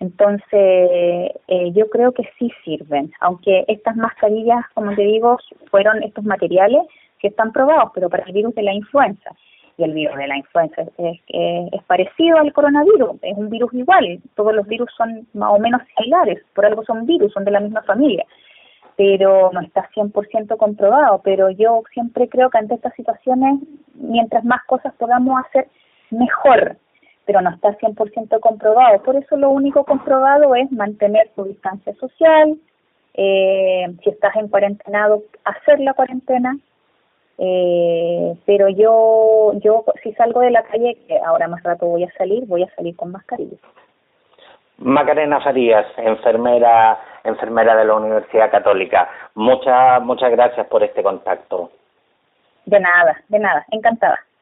Entonces, 0.00 1.30
eh, 1.48 1.72
yo 1.72 1.88
creo 1.88 2.12
que 2.12 2.28
sí 2.38 2.50
sirven, 2.64 3.12
aunque 3.20 3.64
estas 3.68 3.96
mascarillas, 3.96 4.64
como 4.74 4.94
te 4.94 5.02
digo, 5.02 5.38
fueron 5.70 6.02
estos 6.02 6.24
materiales 6.24 6.82
que 7.18 7.28
están 7.28 7.52
probados, 7.52 7.90
pero 7.94 8.10
para 8.10 8.24
el 8.24 8.32
virus 8.32 8.54
de 8.54 8.62
la 8.62 8.74
influenza 8.74 9.30
y 9.76 9.84
el 9.84 9.92
virus 9.92 10.16
de 10.16 10.28
la 10.28 10.36
influenza 10.36 10.82
es, 10.82 11.20
es, 11.28 11.82
parecido 11.86 12.38
al 12.38 12.52
coronavirus, 12.52 13.16
es 13.22 13.36
un 13.36 13.50
virus 13.50 13.72
igual, 13.74 14.20
todos 14.34 14.54
los 14.54 14.66
virus 14.66 14.90
son 14.96 15.26
más 15.34 15.50
o 15.52 15.58
menos 15.58 15.82
similares, 15.96 16.42
por 16.54 16.64
algo 16.64 16.84
son 16.84 17.06
virus, 17.06 17.32
son 17.32 17.44
de 17.44 17.50
la 17.50 17.60
misma 17.60 17.82
familia, 17.82 18.24
pero 18.96 19.50
no 19.52 19.60
está 19.60 19.88
100% 19.94 20.56
comprobado, 20.56 21.20
pero 21.24 21.50
yo 21.50 21.82
siempre 21.92 22.28
creo 22.28 22.50
que 22.50 22.58
ante 22.58 22.74
estas 22.74 22.94
situaciones, 22.94 23.60
mientras 23.94 24.44
más 24.44 24.62
cosas 24.66 24.94
podamos 24.94 25.44
hacer, 25.44 25.68
mejor, 26.10 26.76
pero 27.24 27.40
no 27.40 27.50
está 27.50 27.76
100% 27.78 28.38
comprobado, 28.40 29.02
por 29.02 29.16
eso 29.16 29.36
lo 29.36 29.50
único 29.50 29.84
comprobado 29.84 30.54
es 30.54 30.70
mantener 30.70 31.30
su 31.34 31.44
distancia 31.44 31.94
social, 31.94 32.56
eh, 33.14 33.86
si 34.02 34.10
estás 34.10 34.34
en 34.36 34.48
cuarentenado, 34.48 35.22
hacer 35.44 35.80
la 35.80 35.94
cuarentena, 35.94 36.56
eh, 37.38 38.34
pero 38.46 38.68
yo, 38.68 39.52
yo 39.60 39.84
si 40.02 40.12
salgo 40.14 40.40
de 40.40 40.50
la 40.50 40.62
calle, 40.62 40.96
que 41.06 41.18
ahora 41.18 41.48
más 41.48 41.62
rato 41.62 41.86
voy 41.86 42.04
a 42.04 42.12
salir, 42.12 42.46
voy 42.46 42.62
a 42.62 42.74
salir 42.74 42.94
con 42.96 43.12
mascarilla. 43.12 43.56
Macarena 44.78 45.40
Farías, 45.40 45.86
enfermera, 45.96 46.98
enfermera 47.22 47.76
de 47.76 47.84
la 47.84 47.94
Universidad 47.94 48.50
Católica. 48.50 49.08
Muchas, 49.34 50.02
muchas 50.02 50.30
gracias 50.32 50.66
por 50.66 50.82
este 50.82 51.02
contacto. 51.02 51.70
De 52.66 52.80
nada, 52.80 53.20
de 53.28 53.38
nada, 53.38 53.64
encantada. 53.70 54.18